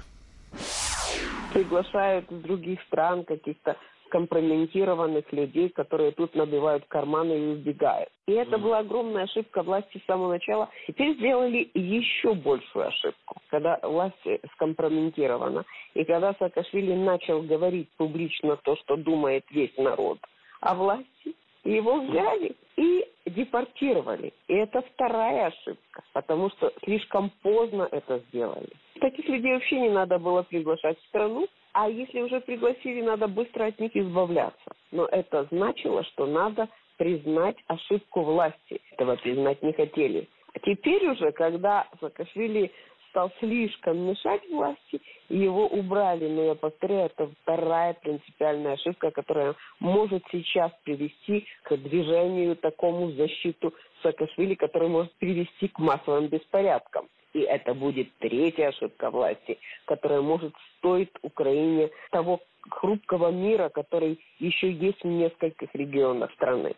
[1.52, 3.76] Приглашают из других стран каких-то
[4.12, 8.10] компрометированных людей, которые тут набивают карманы и убегают.
[8.28, 10.70] И это была огромная ошибка власти с самого начала.
[10.88, 14.16] Теперь сделали еще большую ошибку, когда власть
[14.54, 15.64] скомпрометирована.
[15.94, 20.20] И когда Саакашвили начал говорить публично то, что думает весь народ
[20.60, 24.34] о власти, его взяли и депортировали.
[24.48, 28.70] И это вторая ошибка, потому что слишком поздно это сделали.
[29.00, 33.66] Таких людей вообще не надо было приглашать в страну, а если уже пригласили, надо быстро
[33.66, 34.72] от них избавляться.
[34.92, 38.82] Но это значило, что надо признать ошибку власти.
[38.92, 40.28] Этого признать не хотели.
[40.54, 42.72] А теперь уже, когда Саакашвили
[43.10, 46.28] стал слишком мешать власти, его убрали.
[46.28, 53.74] Но я повторяю, это вторая принципиальная ошибка, которая может сейчас привести к движению такому защиту
[54.02, 57.08] Саакашвили, который может привести к массовым беспорядкам.
[57.34, 64.72] И это будет третья ошибка власти, которая может стоить Украине того хрупкого мира, который еще
[64.72, 66.76] есть в нескольких регионах страны.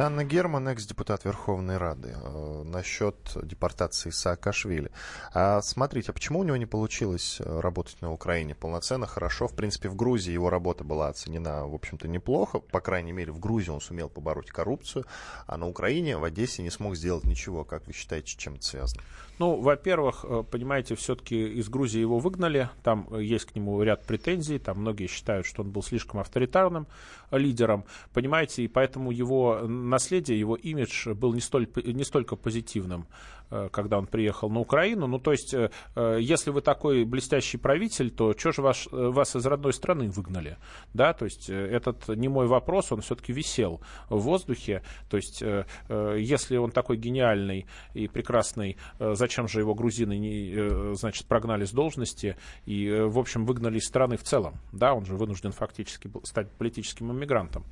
[0.00, 4.90] Анна Герман, экс-депутат Верховной Рады, э, насчет депортации Саакашвили.
[5.34, 9.46] А смотрите, а почему у него не получилось э, работать на Украине полноценно, хорошо?
[9.46, 12.60] В принципе, в Грузии его работа была оценена, в общем-то, неплохо.
[12.60, 15.04] По крайней мере, в Грузии он сумел побороть коррупцию,
[15.46, 17.64] а на Украине, в Одессе не смог сделать ничего.
[17.64, 19.02] Как вы считаете, чем это связано?
[19.38, 24.58] Ну, во-первых, э, понимаете, все-таки из Грузии его выгнали, там есть к нему ряд претензий,
[24.58, 26.86] там многие считают, что он был слишком авторитарным
[27.30, 29.60] лидером, понимаете, и поэтому его
[29.90, 33.06] наследие, его имидж был не, столь, не столько позитивным,
[33.50, 35.06] Э, когда он приехал на Украину.
[35.06, 39.34] Ну, то есть, э, э, если вы такой блестящий правитель, то что же вас, вас
[39.34, 40.56] из родной страны выгнали?
[40.94, 44.82] Да, то есть, этот не мой вопрос, он все-таки висел в воздухе.
[45.08, 45.42] То есть,
[45.90, 52.36] если он такой гениальный и прекрасный, зачем же его грузины не, значит, прогнали с должности
[52.66, 54.60] и, в общем, выгнали из страны в целом?
[54.72, 57.64] Да, он же вынужден фактически стать политическим иммигрантом.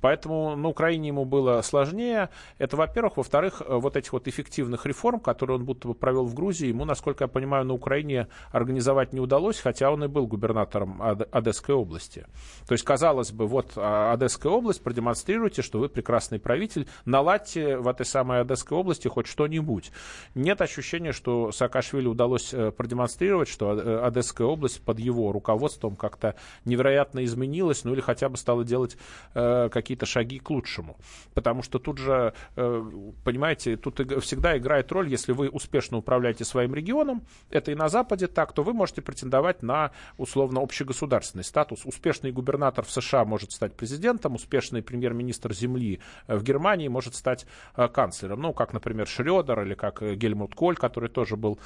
[0.00, 2.30] Поэтому на Украине ему было сложнее.
[2.58, 3.16] Это, во-первых.
[3.16, 7.24] Во-вторых, вот этих вот эффективных реформ, который он будто бы провел в Грузии, ему, насколько
[7.24, 11.00] я понимаю, на Украине организовать не удалось, хотя он и был губернатором
[11.30, 12.26] Одесской области.
[12.66, 17.88] То есть, казалось бы, вот а, Одесская область, продемонстрируйте, что вы прекрасный правитель, наладьте в
[17.88, 19.90] этой самой Одесской области хоть что-нибудь.
[20.34, 26.36] Нет ощущения, что Саакашвили удалось э, продемонстрировать, что э, Одесская область под его руководством как-то
[26.64, 28.96] невероятно изменилась, ну или хотя бы стала делать
[29.34, 30.96] э, какие-то шаги к лучшему.
[31.34, 32.84] Потому что тут же, э,
[33.24, 38.26] понимаете, тут всегда играет роль, если вы успешно управляете своим регионом, это и на Западе
[38.26, 41.84] так, то вы можете претендовать на условно общегосударственный статус.
[41.84, 47.46] Успешный губернатор в США может стать президентом, успешный премьер-министр земли э, в Германии может стать
[47.76, 48.40] э, канцлером.
[48.40, 51.58] Ну, как, например, Шредер или как Гельмут Коль, который тоже был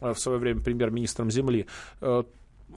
[0.00, 1.66] в свое время премьер-министром земли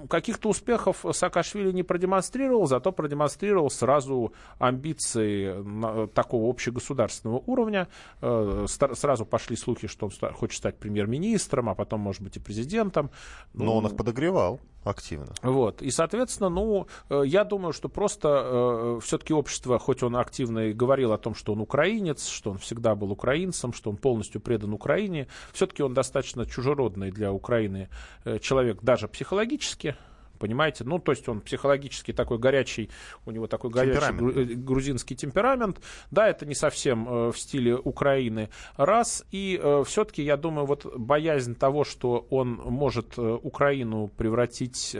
[0.10, 7.88] каких-то успехов Саакашвили не продемонстрировал, зато продемонстрировал сразу амбиции такого общегосударственного уровня.
[8.22, 13.12] Э, сразу пошли слухи, что он хочет стать премьер-министром, а потом, может быть, и президентом.
[13.54, 15.34] Но он их подогревал активно.
[15.42, 15.82] Вот.
[15.82, 20.74] И, соответственно, ну, э, я думаю, что просто э, все-таки общество, хоть он активно и
[20.74, 24.74] говорил о том, что он украинец, что он всегда был украинцем, что он полностью предан
[24.74, 27.90] Украине, все-таки он достаточно чужеродный для Украины
[28.26, 29.96] э, человек даже психологически,
[30.42, 30.84] понимаете?
[30.84, 32.90] Ну, то есть он психологически такой горячий,
[33.28, 35.80] у него такой горячий э, грузинский темперамент.
[36.10, 38.50] Да, это не совсем э, в стиле Украины.
[38.76, 44.96] Раз, и э, все-таки, я думаю, вот боязнь того, что он может Украину превратить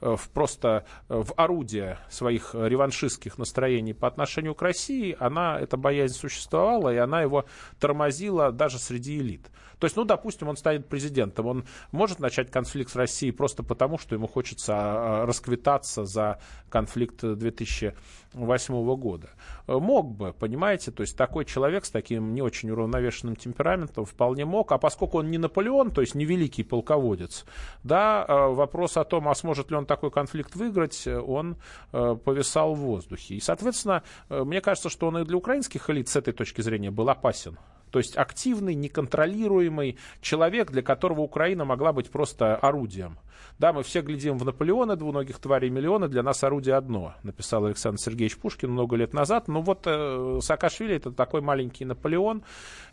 [0.00, 6.94] в просто в орудие своих реваншистских настроений по отношению к России, она, эта боязнь существовала,
[6.94, 7.46] и она его
[7.80, 9.50] тормозила даже среди элит.
[9.78, 13.98] То есть, ну, допустим, он станет президентом, он может начать конфликт с Россией просто потому,
[13.98, 19.30] что ему хочется а, расквитаться за конфликт 2008 года.
[19.66, 24.72] Мог бы, понимаете, то есть такой человек с таким не очень уравновешенным темпераментом вполне мог,
[24.72, 27.44] а поскольку он не Наполеон, то есть не великий полководец,
[27.84, 31.56] да, а, вопрос о том, а сможет ли он такой конфликт выиграть, он
[31.92, 33.36] а, повисал в воздухе.
[33.36, 37.08] И, соответственно, мне кажется, что он и для украинских элит с этой точки зрения был
[37.08, 37.58] опасен.
[37.90, 43.18] То есть активный, неконтролируемый человек, для которого Украина могла быть просто орудием.
[43.58, 48.00] Да, мы все глядим в Наполеона, двуногих тварей миллиона, для нас орудие одно, написал Александр
[48.00, 49.48] Сергеевич Пушкин много лет назад.
[49.48, 52.44] Но вот э, Саакашвили это такой маленький Наполеон,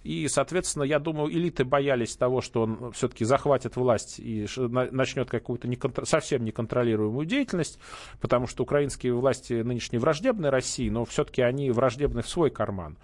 [0.04, 5.68] и, соответственно, я думаю, элиты боялись того, что он все-таки захватит власть и начнет какую-то
[5.68, 6.06] неконтр...
[6.08, 7.80] совсем неконтролируемую деятельность,
[8.20, 12.98] потому что украинские власти нынешние враждебны России, но все-таки они враждебны в свой карман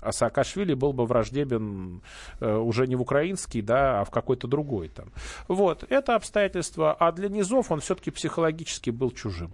[0.00, 4.88] а Саакашвили был бы враждебен э, уже не в украинский, да, а в какой-то другой
[4.88, 5.12] там.
[5.48, 6.92] Вот, это обстоятельство.
[6.92, 9.52] А для низов он все-таки психологически был чужим.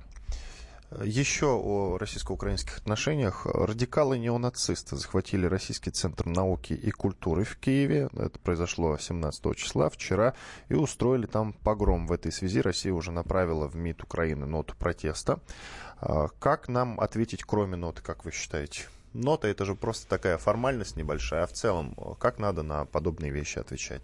[1.03, 3.47] Еще о российско-украинских отношениях.
[3.47, 8.09] Радикалы-неонацисты захватили Российский центр науки и культуры в Киеве.
[8.13, 10.35] Это произошло 17 числа, вчера.
[10.69, 12.07] И устроили там погром.
[12.07, 15.41] В этой связи Россия уже направила в МИД Украины ноту протеста.
[16.01, 18.85] А как нам ответить, кроме ноты, как вы считаете?
[19.15, 23.59] Нота это же просто такая формальность небольшая, а в целом как надо на подобные вещи
[23.59, 24.03] отвечать?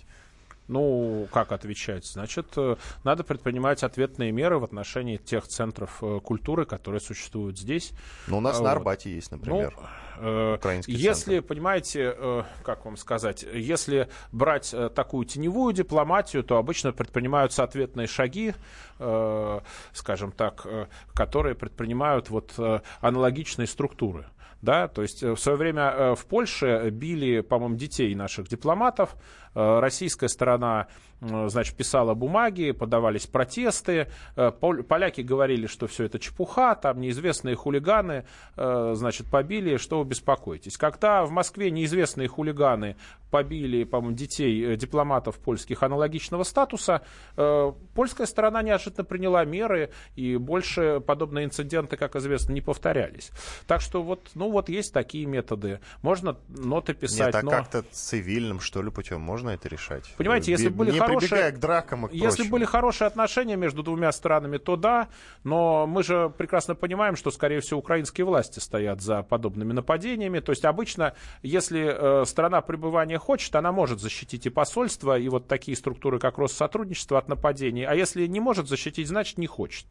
[0.70, 2.06] Ну, как отвечать?
[2.06, 7.90] Значит, э, надо предпринимать ответные меры в отношении тех центров э, культуры, которые существуют здесь.
[8.28, 8.64] Ну, у нас вот.
[8.66, 9.74] на Арбате есть, например.
[10.20, 11.48] Ну, э, если, центр.
[11.48, 18.06] понимаете, э, как вам сказать, если брать э, такую теневую дипломатию, то обычно предпринимаются ответные
[18.06, 18.54] шаги,
[19.00, 19.60] э,
[19.92, 24.26] скажем так, э, которые предпринимают вот э, аналогичные структуры
[24.62, 29.16] да, то есть э, в свое время э, в Польше били, по-моему, детей наших дипломатов,
[29.54, 30.88] российская сторона
[31.20, 34.08] значит, писала бумаги, подавались протесты.
[34.36, 38.24] Э, поляки говорили, что все это чепуха, там неизвестные хулиганы
[38.56, 40.76] э, значит, побили, что вы беспокоитесь.
[40.76, 42.96] Когда в Москве неизвестные хулиганы
[43.30, 47.02] побили, по-моему, детей дипломатов польских аналогичного статуса,
[47.36, 53.30] польская сторона неожиданно приняла меры, и больше подобные инциденты, как известно, не повторялись.
[53.68, 55.78] Так что вот, ну вот есть такие методы.
[56.02, 57.50] Можно ноты писать, Нет, а но...
[57.52, 60.04] как-то цивильным, что ли, путем можно можно это решать?
[60.16, 62.50] Понимаете, если бы были не хорошие к дракам и если прочему.
[62.50, 65.08] были хорошие отношения между двумя странами, то да,
[65.44, 70.40] но мы же прекрасно понимаем, что, скорее всего, украинские власти стоят за подобными нападениями.
[70.40, 75.48] То есть обычно, если э, страна пребывания хочет, она может защитить и посольство, и вот
[75.48, 77.84] такие структуры, как Россотрудничество от нападений.
[77.84, 79.86] А если не может защитить, значит не хочет.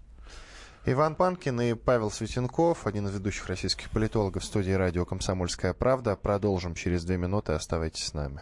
[0.85, 6.15] Иван Панкин и Павел Светенков, один из ведущих российских политологов в студии радио «Комсомольская правда».
[6.15, 7.51] Продолжим через две минуты.
[7.51, 8.41] Оставайтесь с нами.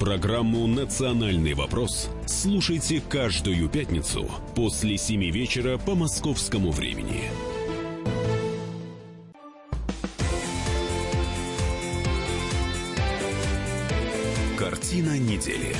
[0.00, 7.24] Программу «Национальный вопрос» слушайте каждую пятницу после 7 вечера по московскому времени.
[14.56, 15.76] Картина недели.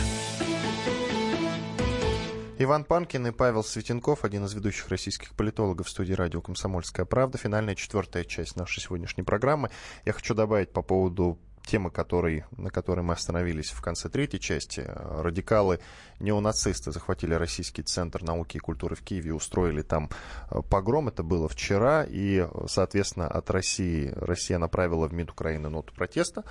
[2.58, 7.38] Иван Панкин и Павел Светенков, один из ведущих российских политологов в студии радио «Комсомольская правда».
[7.38, 9.70] Финальная четвертая часть нашей сегодняшней программы.
[10.04, 14.84] Я хочу добавить по поводу темы, которой, на которой мы остановились в конце третьей части.
[14.86, 15.80] Радикалы,
[16.18, 20.10] неонацисты захватили Российский центр науки и культуры в Киеве, устроили там
[20.50, 21.08] э, погром.
[21.08, 22.04] Это было вчера.
[22.08, 26.44] И, соответственно, от России Россия направила в МИД Украины ноту протеста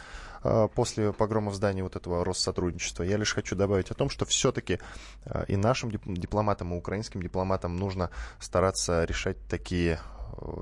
[0.44, 3.04] э, после погрома в здании вот этого Россотрудничества.
[3.04, 4.80] Я лишь хочу добавить о том, что все-таки
[5.26, 10.00] э, и нашим дипломатам, и украинским дипломатам нужно стараться решать такие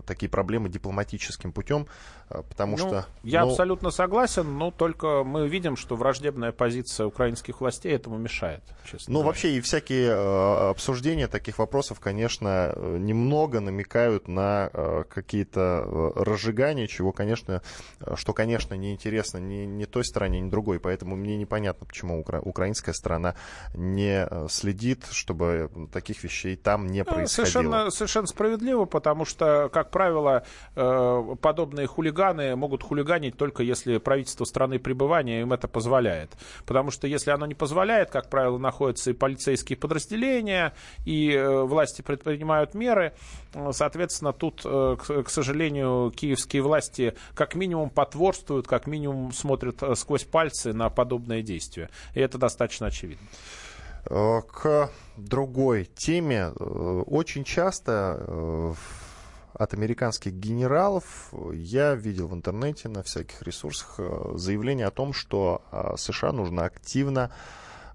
[0.05, 1.87] такие проблемы дипломатическим путем,
[2.29, 3.05] э, потому ну, что...
[3.23, 8.63] Я ну, абсолютно согласен, но только мы видим, что враждебная позиция украинских властей этому мешает.
[8.83, 9.27] Честно ну, говоря.
[9.27, 14.69] вообще и всякие э, обсуждения таких вопросов, конечно, э, немного намекают на
[15.09, 17.61] какие-то разжигания, чего, конечно,
[18.15, 20.79] что, конечно, неинтересно ни, ни той стороне, ни другой.
[20.79, 23.35] Поэтому мне непонятно, почему укра- украинская сторона
[23.73, 27.27] не следит, чтобы таких вещей там не происходило.
[27.51, 30.43] Совершенно, совершенно справедливо, потому что как правило,
[30.75, 36.31] э, подобные хулиганы могут хулиганить только если правительство страны пребывания им это позволяет.
[36.65, 40.73] Потому что если оно не позволяет, как правило, находятся и полицейские подразделения,
[41.05, 43.13] и э, власти предпринимают меры.
[43.71, 50.73] Соответственно, тут, э, к сожалению, киевские власти как минимум потворствуют, как минимум смотрят сквозь пальцы
[50.73, 51.89] на подобные действия.
[52.13, 53.27] И это достаточно очевидно.
[54.05, 56.49] К другой теме.
[56.49, 58.75] Очень часто
[59.57, 61.33] от американских генералов.
[61.51, 66.65] Я видел в интернете на всяких ресурсах э, заявление о том, что э, США нужно
[66.65, 67.31] активно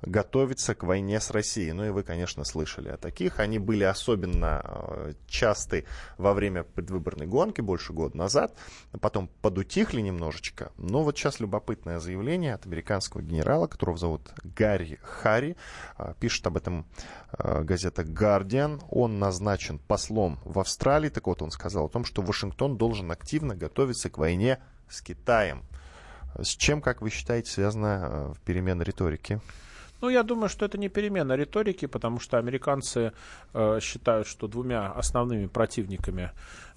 [0.02, 1.72] готовиться к войне с Россией.
[1.72, 3.38] Ну и вы, конечно, слышали о таких.
[3.40, 5.84] Они были особенно э, часты
[6.18, 8.54] во время предвыборной гонки больше года назад.
[9.00, 10.72] Потом подутихли немножечко.
[10.76, 15.56] Но вот сейчас любопытное заявление от американского генерала, которого зовут Гарри Харри.
[15.98, 16.86] Э, пишет об этом
[17.38, 18.82] э, газета Guardian.
[18.90, 21.10] Он назначен послом в Австралии.
[21.10, 25.62] Так вот, он сказал о том, что Вашингтон должен активно готовиться к войне с Китаем.
[26.40, 29.40] С чем, как вы считаете, связана перемена риторики?
[30.02, 33.12] Ну, я думаю, что это не перемена риторики, потому что американцы
[33.54, 36.32] э, считают, что двумя основными противниками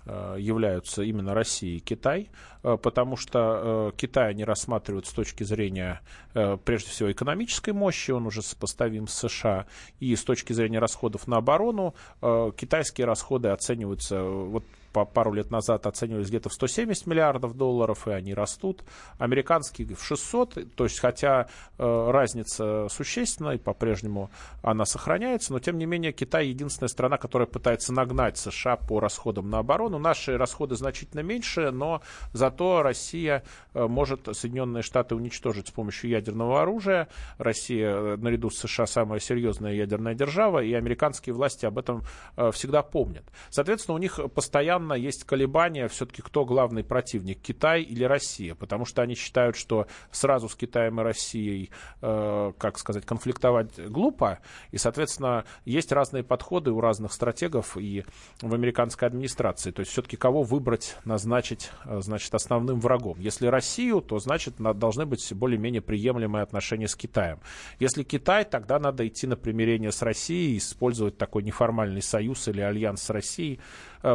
[0.05, 2.29] э, являются именно Россия и Китай,
[2.61, 6.01] э, потому что э, Китай они рассматривают с точки зрения,
[6.33, 9.65] прежде всего, экономической мощи, он уже сопоставим с США,
[9.99, 14.65] и с точки зрения расходов на оборону, китайские расходы оцениваются, вот
[15.03, 18.83] пару лет назад оценивались где-то в 170 миллиардов долларов, и они растут.
[19.17, 24.29] Американские в 600, то есть хотя э, разница существенная, по-прежнему
[24.61, 29.49] она сохраняется, но тем не менее Китай единственная страна, которая пытается нагнать США по расходам
[29.49, 29.99] на оборону.
[29.99, 33.43] Наши расходы значительно меньше, но зато Россия
[33.73, 37.07] э, может Соединенные Штаты уничтожить с помощью ядерного оружия.
[37.37, 42.03] Россия э, наряду с США самая серьезная ядерная держава, и американские власти об этом
[42.37, 43.25] э, всегда помнят.
[43.49, 48.85] Соответственно, у них постоянно постоянно есть колебания, все-таки кто главный противник, Китай или Россия, потому
[48.85, 51.69] что они считают, что сразу с Китаем и Россией,
[52.01, 54.39] э, как сказать, конфликтовать глупо,
[54.71, 58.03] и, соответственно, есть разные подходы у разных стратегов и
[58.41, 63.19] в американской администрации, то есть все-таки кого выбрать, назначить, э, значит, основным врагом.
[63.19, 67.39] Если Россию, то, значит, должны быть более-менее приемлемые отношения с Китаем.
[67.79, 73.01] Если Китай, тогда надо идти на примирение с Россией, использовать такой неформальный союз или альянс
[73.01, 73.59] с Россией,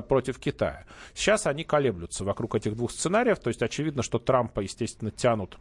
[0.09, 0.86] против Китая.
[1.14, 5.59] Сейчас они колеблются вокруг этих двух сценариев, то есть очевидно, что Трампа, естественно, тянут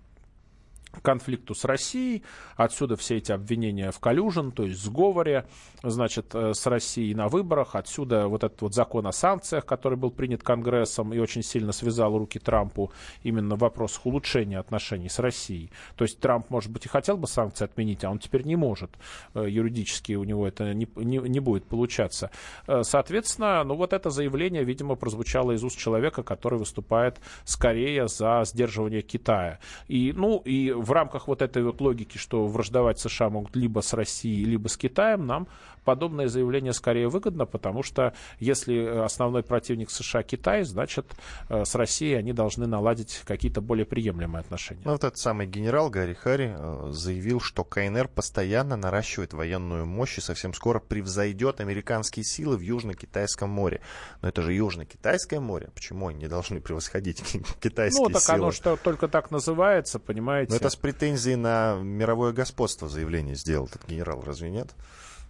[1.01, 2.23] конфликту с Россией.
[2.55, 5.45] Отсюда все эти обвинения в коллюжен, то есть сговоре,
[5.83, 7.75] значит, э, с Россией на выборах.
[7.75, 12.17] Отсюда вот этот вот закон о санкциях, который был принят Конгрессом и очень сильно связал
[12.17, 12.91] руки Трампу
[13.23, 15.71] именно в вопросах улучшения отношений с Россией.
[15.95, 18.91] То есть Трамп, может быть, и хотел бы санкции отменить, а он теперь не может.
[19.33, 22.31] Э, юридически у него это не, не, не будет получаться.
[22.67, 28.43] Э, соответственно, ну вот это заявление, видимо, прозвучало из уст человека, который выступает скорее за
[28.45, 29.59] сдерживание Китая.
[29.87, 33.93] И, ну, и в рамках вот этой вот логики, что враждовать США могут либо с
[33.93, 35.47] Россией, либо с Китаем, нам
[35.83, 41.05] подобное заявление скорее выгодно, потому что если основной противник США Китай, значит,
[41.49, 44.81] э, с Россией они должны наладить какие-то более приемлемые отношения.
[44.85, 50.17] Ну, вот этот самый генерал Гарри Харри э, заявил, что КНР постоянно наращивает военную мощь
[50.17, 53.81] и совсем скоро превзойдет американские силы в Южно-Китайском море.
[54.21, 55.69] Но это же Южно-Китайское море.
[55.73, 57.23] Почему они не должны превосходить
[57.59, 58.09] китайские силы?
[58.09, 58.37] Ну, так силы?
[58.37, 60.51] оно что только так называется, понимаете?
[60.51, 64.73] Но это с претензией на мировое господство заявление сделал этот генерал, разве нет?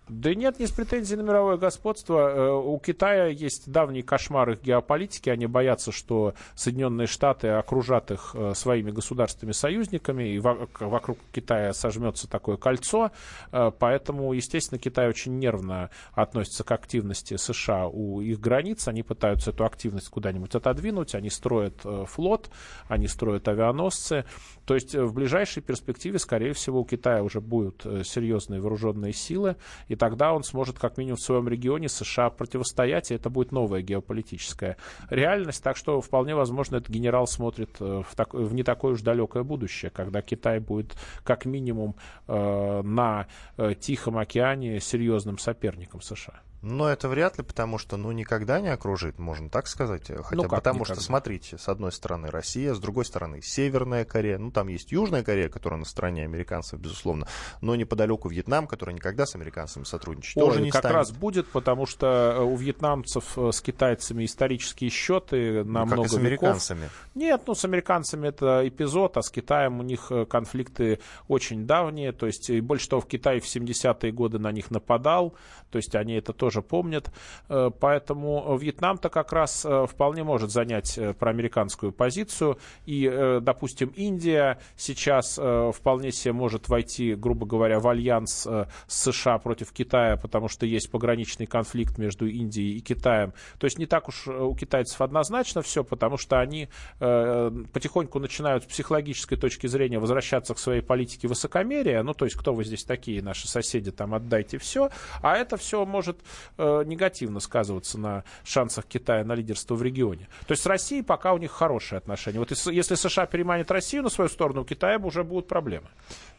[0.09, 2.17] Да нет, не с претензией на мировое господство.
[2.17, 5.29] Э, у Китая есть давний кошмар их геополитики.
[5.29, 12.27] Они боятся, что Соединенные Штаты окружат их э, своими государственными союзниками, и вокруг Китая сожмется
[12.27, 13.11] такое кольцо.
[13.51, 18.87] Э, поэтому, естественно, Китай очень нервно относится к активности США у их границ.
[18.87, 21.13] Они пытаются эту активность куда-нибудь отодвинуть.
[21.13, 22.49] Они строят флот,
[22.87, 24.25] они строят авианосцы.
[24.69, 29.55] То есть в ближайшей перспективе, скорее всего, у Китая уже будут серьезные вооруженные силы,
[29.87, 33.81] и тогда он сможет как минимум в своем регионе США противостоять, и это будет новая
[33.81, 34.77] геополитическая
[35.09, 35.63] реальность.
[35.63, 39.41] Так что вполне возможно, этот генерал смотрит э, в, так, в не такое уж далекое
[39.41, 41.95] будущее, когда Китай будет как минимум
[42.27, 43.25] э, на
[43.57, 46.41] э, Тихом океане серьезным соперником США.
[46.61, 50.07] Но это вряд ли, потому что, ну, никогда не окружит, можно так сказать.
[50.07, 50.95] Хотя ну, потому никогда?
[50.95, 54.37] что, смотрите, с одной стороны Россия, с другой стороны Северная Корея.
[54.37, 57.27] Ну, там есть Южная Корея, которая на стороне американцев, безусловно,
[57.61, 60.95] но неподалеку Вьетнам, который никогда с американцами сотрудничать Ой, тоже не как станет.
[60.95, 66.03] раз будет, потому что э, у вьетнамцев э, с китайцами исторические счеты на ну, много
[66.03, 66.79] как и с американцами.
[66.79, 67.09] Веков.
[67.15, 70.99] Нет, ну, с американцами это эпизод, а с Китаем у них э, конфликты
[71.29, 72.11] очень давние.
[72.11, 75.35] То есть, и больше того, в Китае в 70-е годы на них нападал.
[75.69, 77.11] То есть, они это тоже тоже помнят.
[77.47, 82.57] Э, поэтому Вьетнам-то как раз э, вполне может занять э, проамериканскую позицию.
[82.87, 83.07] И,
[83.41, 90.17] допустим, Индия сейчас вполне себе может войти, грубо говоря, в альянс с США против Китая,
[90.17, 93.33] потому что есть пограничный конфликт между Индией и Китаем.
[93.59, 98.67] То есть не так уж у китайцев однозначно все, потому что они потихоньку начинают с
[98.67, 102.01] психологической точки зрения возвращаться к своей политике высокомерия.
[102.03, 104.89] Ну, то есть, кто вы здесь такие, наши соседи, там, отдайте все.
[105.21, 106.19] А это все может
[106.57, 110.27] э, негативно сказываться на шансах Китая на лидерство в регионе.
[110.47, 112.39] То есть с Россией пока у них хорошие отношения.
[112.39, 115.87] Вот если США переманит Россию на свою сторону, у Китая уже будут проблемы.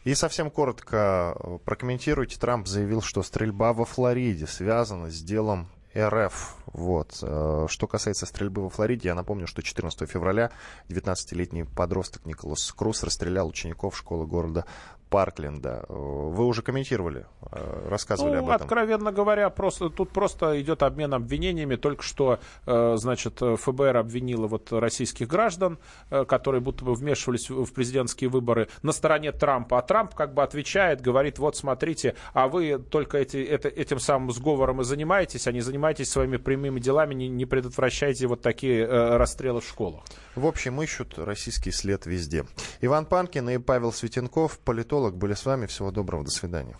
[0.03, 2.39] И совсем коротко э, прокомментируйте.
[2.39, 6.55] Трамп заявил, что стрельба во Флориде связана с делом РФ.
[6.67, 7.19] Вот.
[7.21, 10.51] Э, что касается стрельбы во Флориде, я напомню, что 14 февраля
[10.89, 14.65] 19-летний подросток Николас Круз расстрелял учеников школы города
[15.11, 15.83] Паркленда.
[15.89, 18.61] Вы уже комментировали, э, рассказывали ну, об этом.
[18.61, 21.75] Откровенно говоря, просто, тут просто идет обмен обвинениями.
[21.75, 25.79] Только что, э, значит, ФБР обвинило вот российских граждан,
[26.11, 29.79] э, которые будто бы вмешивались в президентские выборы на стороне Трампа.
[29.79, 34.31] А Трамп как бы отвечает, говорит, вот смотрите, а вы только эти, это, этим самым
[34.31, 39.59] сговором и занимаетесь, а не занимаетесь своими прямыми делами, не, не предотвращаете вот такие расстрелы
[39.59, 40.05] в школах.
[40.35, 42.45] В общем, ищут российский след везде.
[42.79, 45.65] Иван Панкин и Павел Светенков, политолог политолог, были с вами.
[45.65, 46.75] Всего доброго, до свидания.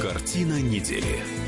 [0.00, 1.47] Картина недели.